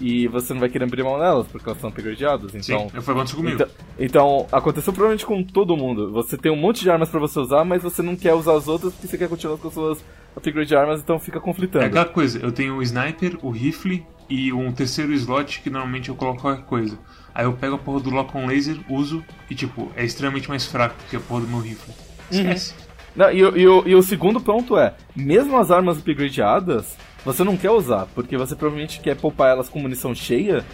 E 0.00 0.28
você 0.28 0.52
não 0.52 0.60
vai 0.60 0.68
querer 0.68 0.84
abrir 0.84 1.02
mão 1.02 1.18
delas, 1.18 1.46
porque 1.48 1.68
elas 1.68 1.80
são 1.80 1.90
upgradeadas, 1.90 2.52
Sim, 2.52 2.58
então... 2.58 2.88
foi 3.02 3.14
aconteceu 3.14 3.36
comigo. 3.36 3.56
Então, 3.56 3.68
então, 3.98 4.46
aconteceu 4.52 4.92
provavelmente 4.92 5.26
com 5.26 5.42
todo 5.42 5.76
mundo. 5.76 6.12
Você 6.12 6.36
tem 6.36 6.52
um 6.52 6.56
monte 6.56 6.82
de 6.82 6.90
armas 6.90 7.08
pra 7.08 7.18
você 7.18 7.38
usar, 7.40 7.64
mas 7.64 7.82
você 7.82 8.02
não 8.02 8.14
quer 8.14 8.34
usar 8.34 8.54
as 8.54 8.68
outras 8.68 8.92
porque 8.92 9.08
você 9.08 9.18
quer 9.18 9.28
continuar 9.28 9.58
com 9.58 9.68
as 9.68 9.74
suas 9.74 10.04
upgrade 10.36 10.74
armas, 10.74 11.00
então 11.00 11.18
fica 11.18 11.40
conflitando. 11.40 11.84
É 11.84 11.88
aquela 11.88 12.04
coisa, 12.04 12.38
eu 12.38 12.52
tenho 12.52 12.76
o 12.76 12.82
sniper, 12.82 13.36
o 13.42 13.50
rifle 13.50 14.06
e 14.28 14.52
um 14.52 14.70
terceiro 14.72 15.12
slot 15.12 15.60
que 15.60 15.70
normalmente 15.70 16.08
eu 16.08 16.14
coloco 16.14 16.42
qualquer 16.42 16.64
coisa. 16.64 16.98
Aí 17.34 17.44
eu 17.44 17.52
pego 17.52 17.74
a 17.76 17.78
porra 17.78 18.00
do 18.00 18.10
lock 18.10 18.36
on 18.36 18.46
laser, 18.46 18.78
uso 18.88 19.24
e 19.50 19.54
tipo, 19.54 19.90
é 19.96 20.04
extremamente 20.04 20.48
mais 20.48 20.66
fraco 20.66 20.96
que 21.10 21.16
a 21.16 21.20
porra 21.20 21.42
do 21.42 21.48
meu 21.48 21.60
rifle. 21.60 21.92
Esquece. 22.30 22.74
Não, 23.14 23.30
e, 23.30 23.38
e 23.38 23.66
o, 23.66 23.82
e 23.86 23.94
o 23.94 24.02
segundo 24.02 24.40
ponto 24.40 24.78
é, 24.78 24.94
mesmo 25.14 25.58
as 25.58 25.70
armas 25.70 25.98
upgradeadas, 25.98 26.96
você 27.28 27.44
não 27.44 27.58
quer 27.58 27.70
usar, 27.70 28.06
porque 28.14 28.38
você 28.38 28.56
provavelmente 28.56 29.00
quer 29.00 29.14
poupar 29.14 29.50
elas 29.50 29.68
com 29.68 29.78
munição 29.78 30.14
cheia 30.14 30.64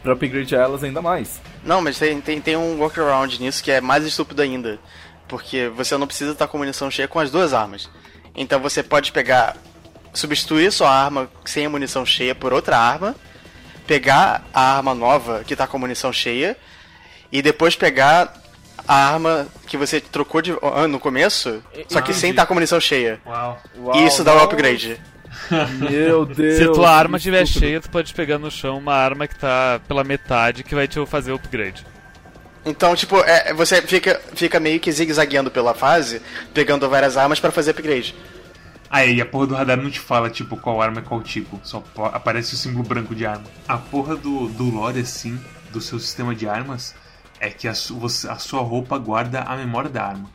pra 0.00 0.12
upgradear 0.12 0.62
elas 0.62 0.84
ainda 0.84 1.02
mais. 1.02 1.40
Não, 1.64 1.82
mas 1.82 1.98
tem, 1.98 2.20
tem, 2.20 2.40
tem 2.40 2.56
um 2.56 2.78
workaround 2.78 3.40
nisso 3.40 3.64
que 3.64 3.72
é 3.72 3.80
mais 3.80 4.04
estúpido 4.04 4.40
ainda. 4.40 4.78
Porque 5.26 5.68
você 5.74 5.96
não 5.96 6.06
precisa 6.06 6.30
estar 6.30 6.46
com 6.46 6.56
munição 6.56 6.88
cheia 6.88 7.08
com 7.08 7.18
as 7.18 7.32
duas 7.32 7.52
armas. 7.52 7.90
Então 8.32 8.60
você 8.60 8.80
pode 8.80 9.10
pegar. 9.10 9.56
substituir 10.12 10.70
sua 10.70 10.88
arma 10.88 11.28
sem 11.44 11.66
a 11.66 11.70
munição 11.70 12.06
cheia 12.06 12.32
por 12.32 12.52
outra 12.52 12.78
arma. 12.78 13.16
Pegar 13.84 14.44
a 14.54 14.76
arma 14.76 14.94
nova 14.94 15.42
que 15.44 15.56
tá 15.56 15.66
com 15.66 15.78
munição 15.78 16.12
cheia. 16.12 16.56
E 17.32 17.42
depois 17.42 17.74
pegar 17.74 18.34
a 18.86 18.94
arma 18.94 19.48
que 19.66 19.76
você 19.76 20.00
trocou 20.00 20.40
de, 20.40 20.52
ah, 20.62 20.86
no 20.86 21.00
começo. 21.00 21.60
Só 21.88 22.00
que 22.00 22.14
sem 22.14 22.30
estar 22.30 22.46
com 22.46 22.52
a 22.52 22.56
munição 22.56 22.78
cheia. 22.78 23.20
Uau. 23.26 23.60
E 23.94 24.06
isso 24.06 24.22
dá 24.22 24.32
um 24.36 24.44
upgrade. 24.44 25.00
Meu 25.90 26.24
Deus. 26.24 26.56
Se 26.58 26.64
tua 26.72 26.90
arma 26.90 27.16
estiver 27.16 27.42
estúpido. 27.42 27.66
cheia, 27.66 27.80
tu 27.80 27.90
pode 27.90 28.12
pegar 28.14 28.38
no 28.38 28.50
chão 28.50 28.78
uma 28.78 28.94
arma 28.94 29.26
que 29.26 29.36
tá 29.38 29.80
pela 29.86 30.04
metade 30.04 30.62
que 30.64 30.74
vai 30.74 30.86
te 30.88 31.04
fazer 31.06 31.32
o 31.32 31.36
upgrade. 31.36 31.84
Então, 32.64 32.96
tipo, 32.96 33.18
é, 33.18 33.52
você 33.52 33.82
fica, 33.82 34.20
fica 34.34 34.58
meio 34.58 34.80
que 34.80 34.90
zigue-zagueando 34.90 35.50
pela 35.50 35.74
fase, 35.74 36.22
pegando 36.54 36.88
várias 36.88 37.16
armas 37.16 37.38
pra 37.38 37.50
fazer 37.52 37.72
upgrade. 37.72 38.14
Aí 38.88 39.20
a 39.20 39.26
porra 39.26 39.46
do 39.48 39.54
radar 39.54 39.76
não 39.76 39.90
te 39.90 40.00
fala, 40.00 40.30
tipo, 40.30 40.56
qual 40.56 40.80
arma 40.80 41.00
é 41.00 41.02
qual 41.02 41.20
tipo. 41.20 41.60
Só 41.62 41.82
aparece 42.12 42.54
o 42.54 42.56
símbolo 42.56 42.84
branco 42.84 43.14
de 43.14 43.26
arma. 43.26 43.44
A 43.68 43.76
porra 43.76 44.16
do, 44.16 44.48
do 44.48 44.64
lore, 44.70 45.00
assim, 45.00 45.38
do 45.72 45.80
seu 45.80 45.98
sistema 45.98 46.34
de 46.34 46.48
armas, 46.48 46.94
é 47.40 47.50
que 47.50 47.66
a, 47.68 47.74
su- 47.74 47.98
você- 47.98 48.28
a 48.28 48.36
sua 48.36 48.62
roupa 48.62 48.96
guarda 48.96 49.40
a 49.42 49.56
memória 49.56 49.90
da 49.90 50.04
arma. 50.04 50.30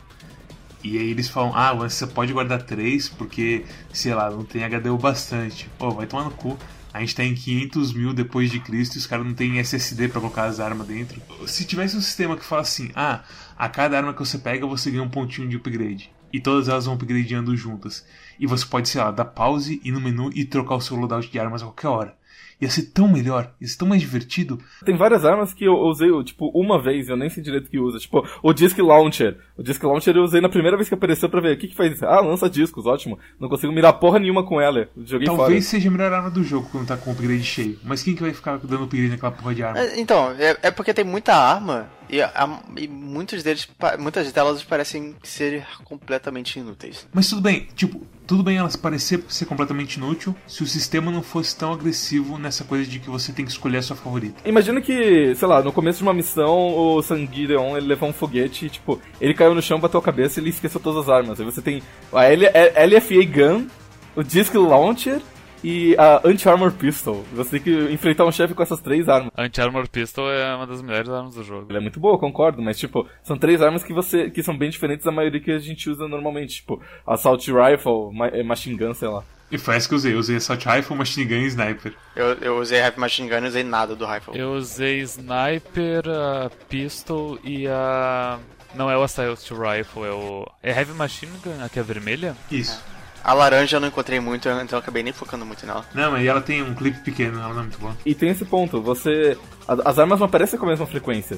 E 0.84 0.98
aí 0.98 1.10
eles 1.10 1.28
falam, 1.28 1.54
ah, 1.56 1.74
você 1.74 2.08
pode 2.08 2.32
guardar 2.32 2.62
três 2.63 3.10
porque, 3.10 3.65
sei 3.92 4.13
lá, 4.13 4.30
não 4.30 4.46
tem 4.46 4.63
HDU 4.63 4.98
bastante. 4.98 5.70
Pô, 5.78 5.92
vai 5.92 6.08
tomar 6.08 6.24
no 6.24 6.32
cu. 6.32 6.58
A 6.94 7.02
gente 7.02 7.15
tá 7.15 7.24
em 7.24 7.36
500 7.36 7.94
mil 7.94 8.13
depois 8.13 8.50
de 8.50 8.60
Cristo 8.60 8.96
e 8.96 8.98
os 8.98 9.06
caras 9.06 9.26
não 9.26 9.34
tem 9.34 9.60
SSD 9.60 10.08
pra 10.08 10.22
colocar 10.22 10.46
as 10.46 10.60
armas 10.60 10.88
dentro. 10.88 11.22
Se 11.46 11.65
tivesse 11.65 11.96
um 11.96 12.02
sistema 12.02 12.36
que 12.36 12.44
fala 12.44 12.62
assim, 12.62 12.89
ah, 12.96 13.24
a 13.58 13.70
cada 13.70 13.98
arma 13.98 14.13
que 14.13 14.20
você 14.20 14.38
pega 14.38 14.65
você 14.65 14.89
ganha 14.89 15.04
um 15.04 15.10
pontinho 15.10 15.48
de 15.48 15.58
upgrade. 15.58 16.12
E 16.32 16.39
todas 16.39 16.68
elas 16.68 16.86
vão 16.86 16.96
upgradeando 16.96 17.56
juntas. 17.56 18.06
E 18.39 18.48
você 18.48 18.65
pode, 18.65 18.88
sei 18.89 19.02
lá, 19.02 19.12
dar 19.12 19.26
pause, 19.26 19.82
ir 19.84 19.92
no 19.92 20.00
menu 20.00 20.32
e 20.34 20.46
trocar 20.46 20.76
o 20.76 20.82
seu 20.82 20.96
loadout 20.96 21.30
de 21.30 21.39
armas 21.39 21.62
a 21.62 21.65
qualquer 21.65 21.88
hora. 21.88 22.18
Ia 22.62 22.69
ser 22.69 22.84
tão 22.91 23.08
melhor, 23.08 23.54
ia 23.62 23.67
ser 23.67 23.78
tão 23.78 23.88
mais 23.88 24.02
divertido. 24.02 24.60
Tem 24.84 24.98
várias 24.98 25.24
armas 25.24 25.54
que 25.54 25.63
eu 25.63 25.74
usei, 25.76 26.10
tipo, 26.26 26.50
uma 26.54 26.82
vez, 26.82 27.08
eu 27.08 27.15
nem 27.15 27.30
sei 27.30 27.41
direito 27.41 27.69
que 27.69 27.80
usa. 27.80 27.98
Tipo, 28.00 28.28
o 28.43 28.52
Disc 28.52 28.78
Launcher. 28.78 29.38
O 29.58 29.63
Disc 29.63 29.82
Launcher 29.82 30.15
eu 30.15 30.24
usei 30.24 30.41
na 30.41 30.50
primeira 30.50 30.76
vez 30.76 30.89
que 30.89 30.93
apareceu 30.95 31.30
pra 31.30 31.39
ver 31.39 31.56
o 31.56 31.58
que 31.58 31.69
que 31.69 31.76
faz 31.76 31.93
isso. 31.93 32.06
Ah, 32.06 32.19
lança 32.19 32.50
discos, 32.50 32.86
ótimo. 32.86 33.17
Não 33.39 33.48
consigo 33.48 33.72
mirar 33.72 33.93
porra 33.93 34.19
nenhuma 34.19 34.43
com 34.45 34.60
ela. 34.60 34.89
Joguei 35.06 35.26
Talvez 35.28 35.48
fora. 35.48 35.62
seja 35.62 35.88
a 35.88 35.91
melhor 35.91 36.12
arma 36.12 36.30
do 36.30 36.43
jogo 36.43 36.67
quando 36.69 36.88
tá 36.88 36.98
com 36.98 37.10
o 37.12 37.13
upgrade 37.13 37.43
cheio. 37.43 37.80
Mas 37.84 38.04
quem 38.04 38.13
que 38.13 38.22
vai 38.22 38.34
ficar 38.34 38.58
dando 38.58 38.84
upgrade 38.84 39.08
naquela 39.10 39.32
porra 39.32 39.56
de 39.56 39.63
arma? 39.63 39.80
É, 39.80 40.00
Então, 40.00 40.32
é, 40.38 40.58
é 40.63 40.72
porque 40.72 40.93
tem 40.93 41.06
muita 41.06 41.34
arma 41.34 41.89
e, 42.10 42.22
a- 42.22 42.62
e 42.76 42.88
muitos 42.89 43.41
deles, 43.41 43.69
muitas 43.98 44.32
delas 44.34 44.63
parecem 44.63 45.15
ser 45.24 45.65
completamente 45.86 46.60
inúteis. 46.60 47.08
Mas 47.13 47.30
tudo 47.30 47.41
bem, 47.41 47.67
tipo, 47.76 48.06
tudo 48.30 48.44
bem 48.44 48.58
elas 48.58 48.76
parecer 48.76 49.24
ser 49.28 49.46
completamente 49.46 49.96
inútil 49.96 50.36
se 50.46 50.62
o 50.62 50.68
sistema 50.68 51.12
não 51.12 51.24
fosse 51.24 51.58
tão 51.58 51.74
agressivo 51.74 52.38
nessa 52.38 52.63
coisa 52.63 52.88
de 52.88 53.00
que 53.00 53.10
você 53.10 53.34
tem 53.34 53.44
que 53.44 53.50
escolher 53.50 53.80
a 53.80 53.82
sua 53.82 53.96
favorita. 53.96 54.48
Imagina 54.48 54.80
que, 54.80 55.34
sei 55.34 55.48
lá, 55.48 55.63
no 55.63 55.74
começo 55.74 55.98
de 55.98 56.04
uma 56.04 56.13
missão, 56.13 56.78
o 56.78 57.02
Sanguideon, 57.02 57.76
ele 57.76 57.88
levou 57.88 58.08
um 58.08 58.13
foguete 58.13 58.68
e, 58.68 58.70
tipo, 58.70 59.02
ele 59.20 59.34
caiu 59.34 59.56
no 59.56 59.63
chão, 59.63 59.80
bateu 59.80 60.00
a 60.00 60.04
cabeça 60.04 60.39
e 60.39 60.44
ele 60.44 60.52
esqueceu 60.52 60.80
todas 60.80 61.06
as 61.06 61.10
armas. 61.10 61.39
Aí 61.39 61.46
você 61.46 61.60
tem 61.60 61.82
a 62.13 62.26
L 62.26 62.46
LFA 62.46 63.26
Gun, 63.26 63.65
o 64.15 64.22
Disc 64.22 64.54
Launcher 64.54 65.24
e 65.63 65.95
a 65.98 66.22
Anti-Armor 66.26 66.72
Pistol. 66.72 67.24
Você 67.34 67.60
tem 67.60 67.62
que 67.62 67.93
enfrentar 67.93 68.26
um 68.26 68.32
chefe 68.32 68.54
com 68.54 68.63
essas 68.63 68.80
três 68.80 69.08
armas. 69.10 69.32
Anti-Armor 69.38 69.88
Pistol 69.89 70.30
é 70.32 70.56
uma 70.56 70.67
das 70.67 70.82
melhores 70.82 71.10
armas 71.10 71.36
do 71.36 71.43
jogo. 71.43 71.67
Ela 71.69 71.80
é 71.80 71.82
muito 71.82 72.00
boa, 72.00 72.17
concordo, 72.17 72.62
mas 72.62 72.78
tipo, 72.78 73.08
são 73.24 73.38
três 73.38 73.62
armas 73.62 73.84
que 73.84 73.93
você 73.93 74.30
que 74.30 74.43
são 74.43 74.58
bem 74.58 74.69
diferentes 74.69 75.06
da 75.06 75.12
maioria 75.12 75.39
que 75.39 75.52
a 75.52 75.60
gente 75.60 75.89
usa 75.89 76.08
normalmente, 76.08 76.56
tipo, 76.56 76.82
Assault 77.06 77.52
Rifle, 77.52 78.13
ma 78.13 78.28
eh, 78.28 78.43
Machine 78.43 78.78
Gun, 78.78 78.93
sei 78.93 79.08
lá. 79.08 79.24
E 79.52 79.58
foi 79.58 79.76
essa 79.76 79.88
que 79.88 79.95
eu 79.95 79.98
usei. 79.98 80.13
Eu 80.13 80.19
usei 80.19 80.36
Assault 80.38 80.67
Rifle, 80.67 80.95
Machine 80.95 81.26
Gun 81.26 81.41
e 81.41 81.48
Sniper. 81.48 81.93
Eu, 82.15 82.26
eu 82.36 82.60
usei 82.60 82.80
Heavy 82.80 83.00
Machine 83.00 83.30
Gun 83.30 83.38
e 83.38 83.41
não 83.41 83.48
usei 83.48 83.63
nada 83.63 83.95
do 83.95 84.06
Rifle. 84.06 84.38
Eu 84.38 84.54
usei 84.54 85.00
Sniper, 85.00 86.04
a 86.08 86.52
Pistol 86.69 87.39
e 87.43 87.67
a. 87.67 88.38
Não 88.76 88.89
é 88.91 88.95
o 88.95 89.02
Assault 89.02 89.52
Rifle, 89.52 90.04
é 90.04 90.12
o. 90.12 90.48
É 90.62 90.69
Heavy 90.72 90.93
Machine 90.93 91.32
Gun, 91.43 91.63
a 91.63 91.67
que 91.67 91.80
é 91.80 91.84
vermelha? 91.84 92.36
Isso. 92.52 92.80
A 93.23 93.34
laranja 93.34 93.77
eu 93.77 93.82
não 93.82 93.88
encontrei 93.89 94.19
muito, 94.19 94.47
então 94.49 94.77
eu 94.77 94.79
acabei 94.79 95.03
nem 95.03 95.13
focando 95.13 95.45
muito 95.45 95.65
nela. 95.65 95.86
Não, 95.93 96.12
mas 96.12 96.25
ela 96.25 96.41
tem 96.41 96.62
um 96.63 96.73
clipe 96.73 96.99
pequeno, 96.99 97.39
ela 97.39 97.49
não 97.53 97.60
é 97.60 97.63
muito 97.63 97.77
boa. 97.79 97.95
E 98.05 98.15
tem 98.15 98.29
esse 98.29 98.45
ponto, 98.45 98.82
você. 98.82 99.38
As 99.67 99.99
armas 99.99 100.19
não 100.19 100.25
aparecem 100.27 100.58
com 100.58 100.65
a 100.65 100.69
mesma 100.69 100.86
frequência. 100.88 101.38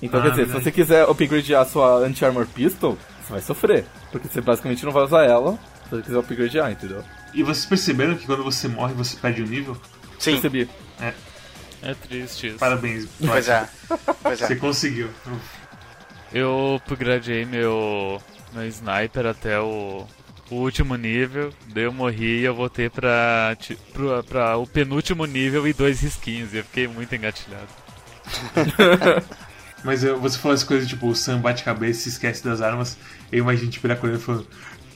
Então, 0.00 0.20
Ah, 0.20 0.22
quer 0.24 0.30
dizer, 0.30 0.44
verdade. 0.44 0.58
se 0.64 0.64
você 0.64 0.72
quiser 0.72 1.04
upgradear 1.08 1.62
a 1.62 1.64
sua 1.64 1.96
anti-armor 1.98 2.46
pistol, 2.46 2.96
você 3.22 3.32
vai 3.32 3.40
sofrer. 3.42 3.84
Porque 4.12 4.28
você 4.28 4.40
basicamente 4.40 4.84
não 4.84 4.92
vai 4.92 5.02
usar 5.04 5.24
ela 5.24 5.58
se 5.84 5.90
você 5.90 6.02
quiser 6.02 6.18
upgradear, 6.18 6.70
entendeu? 6.70 7.02
E 7.34 7.42
vocês 7.42 7.66
perceberam 7.66 8.14
que 8.14 8.26
quando 8.26 8.44
você 8.44 8.68
morre, 8.68 8.94
você 8.94 9.16
perde 9.16 9.42
um 9.42 9.46
nível? 9.46 9.76
Sim, 10.18 10.32
Percebi. 10.32 10.68
É 11.82 11.94
triste 11.94 12.48
isso. 12.48 12.58
Parabéns. 12.58 13.06
pois 13.24 13.48
é. 13.48 13.68
Pois 14.22 14.38
Você 14.40 14.52
é. 14.54 14.56
conseguiu. 14.56 15.08
Eu 16.32 16.76
upgradei 16.76 17.44
meu, 17.44 18.20
meu 18.52 18.66
sniper 18.66 19.26
até 19.26 19.60
o, 19.60 20.04
o 20.50 20.54
último 20.56 20.94
nível, 20.96 21.52
daí 21.68 21.84
eu 21.84 21.92
morri 21.92 22.40
e 22.40 22.44
eu 22.44 22.54
voltei 22.54 22.88
pra, 22.88 23.56
pro- 23.92 24.22
pra 24.24 24.56
o 24.56 24.66
penúltimo 24.66 25.24
nível 25.26 25.66
e 25.66 25.72
dois 25.72 26.00
risquinhos, 26.00 26.52
e 26.54 26.58
eu 26.58 26.64
fiquei 26.64 26.86
muito 26.88 27.14
engatilhado. 27.14 27.66
Mas 29.84 30.02
eu- 30.04 30.18
você 30.20 30.38
falou 30.38 30.54
as 30.54 30.64
coisas 30.64 30.88
tipo, 30.88 31.06
o 31.08 31.14
Sam 31.14 31.38
bate 31.40 31.62
cabeça 31.64 32.00
e 32.00 32.02
se 32.04 32.08
esquece 32.10 32.42
das 32.44 32.60
armas. 32.60 32.96
Eu 33.30 33.40
imagino 33.40 33.70
tipo, 33.70 33.86
ele 33.86 33.94
acordando 33.94 34.20
e 34.20 34.24
falando: 34.24 34.46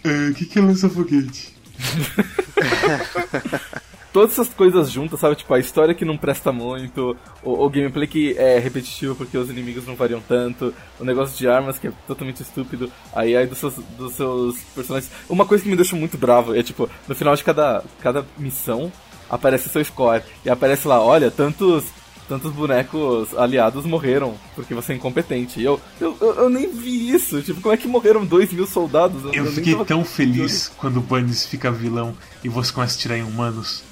"Ah, 0.05 0.31
O 0.31 0.35
que, 0.35 0.47
que 0.47 0.59
é 0.59 0.63
lança-foguete? 0.63 1.55
Todas 4.13 4.33
essas 4.33 4.49
coisas 4.49 4.91
juntas, 4.91 5.21
sabe? 5.21 5.37
Tipo, 5.37 5.55
a 5.55 5.59
história 5.59 5.95
que 5.95 6.05
não 6.05 6.17
presta 6.17 6.51
muito, 6.51 7.17
o, 7.43 7.65
o 7.65 7.71
gameplay 7.71 8.07
que 8.07 8.37
é 8.37 8.59
repetitivo 8.59 9.15
porque 9.15 9.39
os 9.39 9.49
inimigos 9.49 9.87
não 9.87 9.95
variam 9.95 10.21
tanto, 10.21 10.75
o 10.99 11.05
negócio 11.05 11.39
de 11.39 11.47
armas 11.47 11.79
que 11.79 11.87
é 11.89 11.93
totalmente 12.07 12.43
estúpido, 12.43 12.91
aí 13.13 13.37
aí 13.37 13.47
dos 13.47 13.59
seus, 13.59 13.75
dos 13.97 14.15
seus 14.15 14.59
personagens. 14.75 15.13
Uma 15.29 15.47
coisa 15.47 15.63
que 15.63 15.71
me 15.71 15.77
deixa 15.77 15.95
muito 15.95 16.19
bravo 16.19 16.57
é, 16.57 16.63
tipo, 16.63 16.91
no 17.07 17.15
final 17.15 17.37
de 17.37 17.45
cada, 17.45 17.85
cada 18.01 18.27
missão 18.37 18.93
aparece 19.31 19.69
seu 19.69 19.85
score. 19.85 20.25
E 20.45 20.51
aparece 20.51 20.89
lá, 20.89 21.01
olha, 21.01 21.31
tantos. 21.31 21.85
Tantos 22.29 22.53
bonecos 22.53 23.37
aliados 23.37 23.85
morreram 23.85 24.37
porque 24.55 24.73
você 24.73 24.93
é 24.93 24.95
incompetente. 24.95 25.59
E 25.59 25.65
eu, 25.65 25.81
eu, 26.01 26.17
eu, 26.21 26.35
eu 26.35 26.49
nem 26.49 26.71
vi 26.71 27.11
isso. 27.11 27.43
Tipo, 27.43 27.61
como 27.61 27.75
é 27.75 27.77
que 27.77 27.89
morreram 27.89 28.25
dois 28.25 28.53
mil 28.53 28.69
soldados? 28.69 29.25
Eu 29.35 29.43
nem 29.43 29.53
fiquei 29.53 29.75
tão 29.85 30.05
feliz 30.05 30.71
quando 30.77 30.99
o 30.99 31.01
Bunnies 31.01 31.45
fica 31.45 31.73
vilão 31.73 32.17
e 32.45 32.49
você 32.49 32.73
começa 32.73 32.95
a 32.95 33.01
tirar 33.01 33.19
em 33.19 33.25
humanos. 33.25 33.83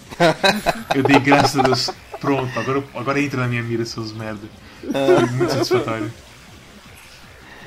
Eu 0.95 1.03
dei 1.03 1.19
graças 1.21 1.57
a 1.59 1.63
Deus. 1.63 1.91
Pronto, 2.21 2.59
agora, 2.59 2.83
agora 2.95 3.21
entra 3.21 3.41
na 3.43 3.49
minha 3.49 3.63
mira, 3.63 3.85
seus 3.85 4.13
merda. 4.13 4.49
Foi 4.81 5.27
muito 5.27 5.53
satisfatório. 5.53 6.11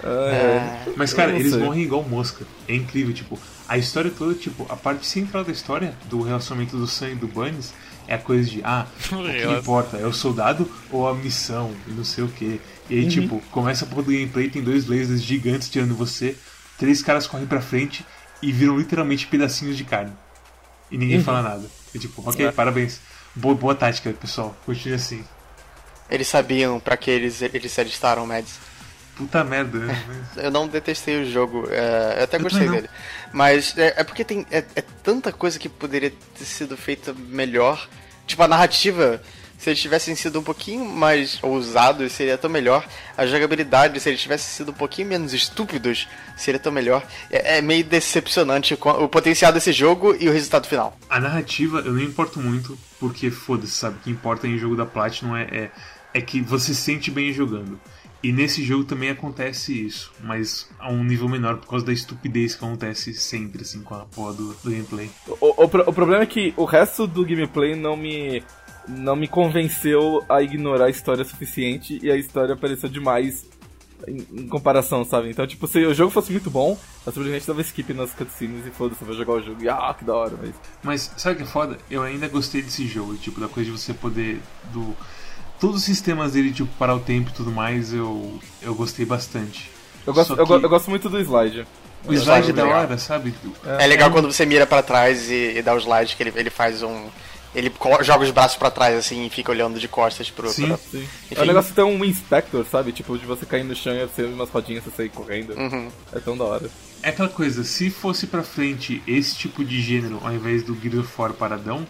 É, 0.04 0.93
Mas, 0.95 1.13
cara, 1.13 1.32
eles 1.32 1.51
sei. 1.51 1.60
morrem 1.62 1.84
igual 1.84 2.04
mosca. 2.04 2.45
É 2.67 2.75
incrível, 2.75 3.13
tipo, 3.13 3.39
a 3.67 3.77
história 3.77 4.10
toda, 4.12 4.34
tipo, 4.34 4.65
a 4.69 4.75
parte 4.75 5.06
central 5.06 5.43
da 5.43 5.51
história, 5.51 5.93
do 6.06 6.21
relacionamento 6.21 6.75
do 6.77 6.88
Sam 6.88 7.10
e 7.12 7.15
do 7.15 7.27
Bunnies, 7.27 7.73
é 8.08 8.15
a 8.15 8.17
coisa 8.17 8.49
de, 8.49 8.62
ah, 8.63 8.88
o 9.12 9.23
que 9.23 9.60
importa? 9.60 9.97
É 9.97 10.06
o 10.06 10.12
soldado 10.13 10.69
ou 10.89 11.08
a 11.08 11.13
missão? 11.13 11.71
E 11.88 11.91
não 11.91 12.04
sei 12.04 12.23
o 12.23 12.27
que. 12.27 12.60
E 12.89 12.95
Uhum. 12.95 12.99
aí, 13.01 13.08
tipo, 13.08 13.41
começa 13.51 13.86
a 13.86 13.88
porra 13.88 14.04
do 14.04 14.12
gameplay, 14.12 14.49
tem 14.49 14.62
dois 14.63 14.88
lasers 14.88 15.21
gigantes 15.21 15.69
tirando 15.69 15.95
você, 15.95 16.36
três 16.77 17.01
caras 17.04 17.27
correm 17.27 17.45
pra 17.45 17.62
frente 17.62 18.04
e 18.41 18.51
viram 18.51 18.77
literalmente 18.77 19.27
pedacinhos 19.27 19.77
de 19.77 19.84
carne. 19.84 20.12
E 20.89 20.97
ninguém 20.97 21.19
Uhum. 21.19 21.23
fala 21.23 21.41
nada. 21.43 21.69
E 21.93 21.99
tipo, 21.99 22.27
ok, 22.27 22.47
É. 22.47 22.51
parabéns. 22.51 22.99
Boa, 23.36 23.56
boa 23.56 23.75
tática, 23.75 24.12
pessoal. 24.12 24.56
Continue 24.65 24.95
assim. 24.95 25.23
Eles 26.10 26.27
sabiam 26.27 26.80
pra 26.80 26.97
que 26.97 27.10
eles, 27.10 27.41
eles 27.41 27.71
se 27.71 27.80
alistaram, 27.80 28.25
Mads. 28.27 28.60
Puta 29.15 29.43
merda, 29.43 29.77
né? 29.80 30.04
Eu 30.38 30.51
não 30.51 30.67
detestei 30.67 31.21
o 31.21 31.30
jogo, 31.32 31.67
é, 31.69 32.15
eu 32.19 32.23
até 32.23 32.38
Eu 32.38 32.41
gostei 32.41 32.67
dele. 32.67 32.89
Mas 33.32 33.77
é, 33.77 33.93
é 33.97 34.04
porque 34.04 34.23
tem 34.23 34.45
é, 34.49 34.63
é 34.75 34.82
tanta 35.04 35.32
coisa 35.32 35.60
que 35.60 35.69
poderia 35.69 36.12
ter 36.38 36.45
sido 36.45 36.75
feita 36.75 37.13
melhor. 37.13 37.88
Tipo, 38.25 38.43
a 38.43 38.47
narrativa, 38.47 39.21
se 39.62 39.69
eles 39.69 39.80
tivessem 39.80 40.15
sido 40.15 40.39
um 40.39 40.43
pouquinho 40.43 40.84
mais 40.84 41.38
ousados, 41.43 42.12
seria 42.13 42.36
tão 42.36 42.50
melhor. 42.50 42.84
A 43.15 43.28
jogabilidade, 43.28 44.00
se 44.00 44.10
eles 44.10 44.19
tivessem 44.19 44.50
sido 44.50 44.71
um 44.71 44.74
pouquinho 44.74 45.08
menos 45.08 45.36
estúpidos, 45.36 46.08
seria 46.36 46.60
tão 46.60 46.71
melhor. 46.71 47.06
É, 47.30 47.60
é 47.60 47.62
meio 47.62 47.84
decepcionante 47.84 48.74
o 48.74 49.08
potencial 49.08 49.54
desse 49.54 49.71
jogo 49.71 50.15
e 50.19 50.28
o 50.28 50.32
resultado 50.32 50.65
final. 50.65 50.97
A 51.08 51.19
narrativa 51.19 51.78
eu 51.86 51.93
não 51.93 52.02
importo 52.02 52.39
muito, 52.39 52.76
porque 53.00 53.30
foda-se, 53.30 53.74
sabe? 53.74 53.97
O 53.97 54.00
que 54.00 54.10
importa 54.10 54.47
em 54.47 54.58
jogo 54.58 54.76
da 54.76 54.84
Platinum 54.84 55.38
é, 55.38 55.43
é, 55.43 55.71
é 56.12 56.21
que 56.21 56.41
você 56.41 56.74
se 56.74 56.82
sente 56.82 57.12
bem 57.12 57.32
jogando. 57.32 57.80
E 58.24 58.32
nesse 58.32 58.63
jogo 58.63 58.84
também 58.84 59.10
acontece 59.10 59.86
isso, 59.86 60.12
mas 60.24 60.69
a 60.80 60.91
um 60.91 61.04
nível 61.04 61.28
menor 61.28 61.58
por 61.58 61.67
causa 61.67 61.86
da 61.86 61.91
estupidez 61.91 62.54
que 62.54 62.63
acontece 62.63 63.15
sempre, 63.15 63.63
assim, 63.63 63.82
com 63.82 63.95
a 63.95 64.06
porra 64.06 64.34
do, 64.34 64.54
do 64.54 64.69
gameplay. 64.69 65.10
O, 65.28 65.63
o, 65.63 65.65
o 65.65 65.93
problema 65.93 66.21
é 66.21 66.26
que 66.28 66.54
o 66.56 66.65
resto 66.65 67.08
do 67.08 67.26
gameplay 67.26 67.76
não 67.76 67.97
me 67.97 68.43
não 68.88 69.15
me 69.15 69.28
convenceu 69.28 70.24
a 70.28 70.41
ignorar 70.41 70.86
a 70.86 70.89
história 70.89 71.24
suficiente 71.24 72.00
e 72.02 72.12
a 72.12 72.15
história 72.15 72.54
apareceu 72.54 72.89
demais 72.89 73.46
em, 74.08 74.26
em 74.32 74.48
comparação, 74.48 75.04
sabe? 75.06 75.30
Então, 75.30 75.46
tipo, 75.46 75.67
se 75.67 75.80
o 75.86 75.94
jogo 75.94 76.12
fosse 76.12 76.32
muito 76.32 76.50
bom, 76.50 76.78
eu 77.06 77.12
simplesmente 77.12 77.48
dava 77.48 77.62
skip 77.62 77.94
nas 77.94 78.12
cutscenes 78.13 78.65
e 78.65 78.72
foda-se, 78.72 79.02
eu 79.02 79.08
vou 79.08 79.15
jogar 79.15 79.34
o 79.34 79.41
jogo. 79.41 79.63
E 79.63 79.70
ah, 79.70 79.96
que 79.98 80.04
da 80.04 80.15
hora, 80.15 80.34
mas. 80.41 80.52
Mas 80.84 81.12
sabe 81.17 81.36
o 81.36 81.38
que 81.38 81.44
é 81.44 81.48
foda? 81.48 81.78
Eu 81.89 82.04
ainda 82.04 82.28
gostei 82.28 82.62
desse 82.62 82.88
jogo, 82.88 83.15
tipo, 83.15 83.39
da 83.39 83.48
coisa 83.48 83.72
de 83.72 83.78
você 83.78 83.94
poder. 83.94 84.41
do 84.74 84.96
Todos 85.60 85.78
os 85.78 85.84
sistemas 85.84 86.34
dele, 86.34 86.52
tipo, 86.52 86.70
parar 86.80 86.96
o 86.96 87.00
tempo 87.00 87.30
e 87.30 87.34
tudo 87.34 87.52
mais, 87.52 87.94
eu, 87.94 88.39
eu 88.63 88.74
gostei 88.74 89.06
bastante. 89.06 89.70
Eu 90.08 90.13
gosto, 90.13 90.36
Só 90.36 90.41
eu, 90.41 90.48
que 90.48 90.54
eu 90.54 90.70
gosto 90.70 90.89
muito 90.89 91.08
do 91.08 91.20
slide. 91.20 91.67
O 92.04 92.13
slide 92.13 92.50
é 92.50 92.54
da 92.54 92.63
legal. 92.63 92.80
hora, 92.80 92.98
sabe? 92.98 93.32
É, 93.80 93.86
legal 93.86 94.10
quando 94.10 94.32
você 94.32 94.44
mira 94.44 94.65
pra 94.65 94.82
trás 94.82 95.30
e, 95.30 95.58
e 95.58 95.62
dá 95.62 95.76
o 95.76 95.78
slide, 95.78 96.15
que 96.15 96.24
ele, 96.24 96.34
ele 96.36 96.50
faz 96.50 96.82
um. 96.82 97.10
Ele 97.54 97.72
joga 98.02 98.24
os 98.24 98.32
braços 98.32 98.58
pra 98.58 98.72
trás 98.72 98.96
assim 98.98 99.26
e 99.26 99.30
fica 99.30 99.52
olhando 99.52 99.78
de 99.80 99.88
costas 99.88 100.30
pro. 100.30 100.50
Sim. 100.50 100.68
pra- 100.68 100.78
Sim. 100.78 101.08
É 101.30 101.34
Enfim. 101.34 101.42
um 101.42 101.46
negócio 101.46 101.74
tão 101.76 101.92
um 101.94 102.06
inspector, 102.06 102.66
sabe? 102.66 102.92
Tipo, 102.94 103.18
de 103.18 103.26
você 103.26 103.46
cair 103.46 103.64
no 103.66 103.76
chão 103.76 103.94
e 103.94 104.06
você 104.06 104.24
umas 104.24 104.50
rodinhas 104.50 104.86
e 104.86 104.90
você 104.90 104.96
sair 104.98 105.10
correndo. 105.10 105.54
Uhum. 105.54 105.90
É 106.14 106.20
tão 106.20 106.38
da 106.38 106.46
hora. 106.46 106.70
É 107.04 107.10
aquela 107.10 107.28
coisa, 107.30 107.64
se 107.64 107.90
fosse 107.90 108.28
pra 108.28 108.42
frente 108.44 109.02
esse 109.08 109.36
tipo 109.36 109.66
de 109.66 109.82
gênero 109.82 110.20
ao 110.24 110.32
invés 110.34 110.64
do 110.64 110.78
Gears 110.80 111.00
of 111.00 111.10
War 111.18 111.34
paradão, 111.34 111.86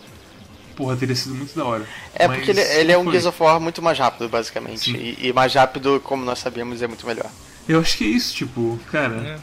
porra, 0.76 0.95
teria 0.95 1.15
sido 1.15 1.36
muito 1.36 1.54
da 1.56 1.63
hora. 1.65 1.86
É 2.15 2.28
Mas 2.28 2.38
porque 2.38 2.52
ele, 2.52 2.62
ele 2.62 2.91
é 2.91 2.97
um. 2.97 3.04
Gears 3.12 3.26
of 3.28 3.43
War 3.43 3.60
muito 3.60 3.82
mais 3.84 4.00
rápido, 4.00 4.28
basicamente. 4.30 4.91
E, 4.95 5.28
e 5.28 5.34
mais 5.34 5.54
rápido, 5.54 6.00
como 6.04 6.26
nós 6.26 6.39
sabíamos, 6.39 6.82
é 6.82 6.88
muito 6.88 7.06
melhor. 7.06 7.30
Eu 7.69 7.80
acho 7.80 7.97
que 7.97 8.04
é 8.04 8.08
isso, 8.08 8.34
tipo, 8.34 8.80
cara. 8.91 9.39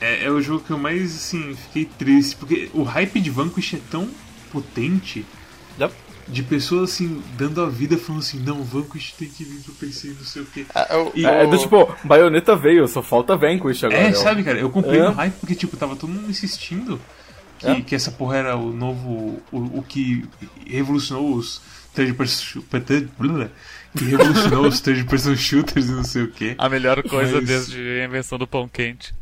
É, 0.00 0.24
é 0.24 0.30
o 0.30 0.40
jogo 0.40 0.64
que 0.64 0.70
eu 0.70 0.78
mais, 0.78 1.14
assim, 1.14 1.54
fiquei 1.54 1.84
triste. 1.84 2.36
Porque 2.36 2.70
o 2.72 2.84
hype 2.84 3.20
de 3.20 3.28
Vanquish 3.28 3.74
é 3.74 3.80
tão 3.90 4.08
potente 4.50 5.26
De 6.30 6.42
pessoas, 6.42 6.90
assim, 6.90 7.22
dando 7.38 7.62
a 7.62 7.68
vida 7.70 7.96
falando 7.96 8.20
assim: 8.20 8.38
não, 8.40 8.62
Vanquish 8.62 9.12
tem 9.12 9.28
que 9.28 9.44
vir 9.44 9.60
pro 9.62 9.72
PC, 9.72 10.08
não 10.08 10.24
sei 10.26 10.42
o 10.42 10.46
quê. 10.46 10.66
Ah, 10.74 10.98
o- 10.98 11.12
E- 11.14 11.24
É, 11.24 11.42
é 11.42 11.46
o- 11.46 11.50
do 11.50 11.56
tipo, 11.58 11.96
Bayonetta 12.04 12.54
veio, 12.54 12.86
só 12.86 13.02
falta 13.02 13.34
Vanquish 13.34 13.82
agora. 13.84 13.98
É, 14.02 14.10
ó. 14.10 14.14
sabe, 14.14 14.42
cara, 14.44 14.58
eu 14.58 14.68
comprei 14.68 15.00
É. 15.00 15.04
no 15.04 15.12
hype 15.12 15.32
porque, 15.40 15.54
tipo, 15.54 15.74
tava 15.78 15.96
todo 15.96 16.10
mundo 16.10 16.28
insistindo 16.30 17.00
que, 17.58 17.66
É. 17.66 17.80
que 17.80 17.94
essa 17.94 18.10
porra 18.10 18.36
era 18.36 18.56
o 18.56 18.72
novo. 18.74 19.40
O, 19.50 19.78
o 19.78 19.82
que 19.82 20.22
revolucionou 20.66 21.34
os 21.34 21.62
third 21.94 22.12
person. 22.12 22.60
Que 23.96 24.04
revolucionou 24.04 24.66
os 24.66 24.80
third 24.80 25.04
person 25.04 25.34
shooters 25.34 25.86
e 25.88 25.92
não 25.92 26.04
sei 26.04 26.22
o 26.24 26.30
quê. 26.30 26.54
A 26.58 26.68
melhor 26.68 27.02
coisa 27.04 27.36
Mas- 27.38 27.46
desde 27.46 27.78
a 28.02 28.04
invenção 28.04 28.38
do 28.38 28.46
pão 28.46 28.68
quente. 28.68 29.14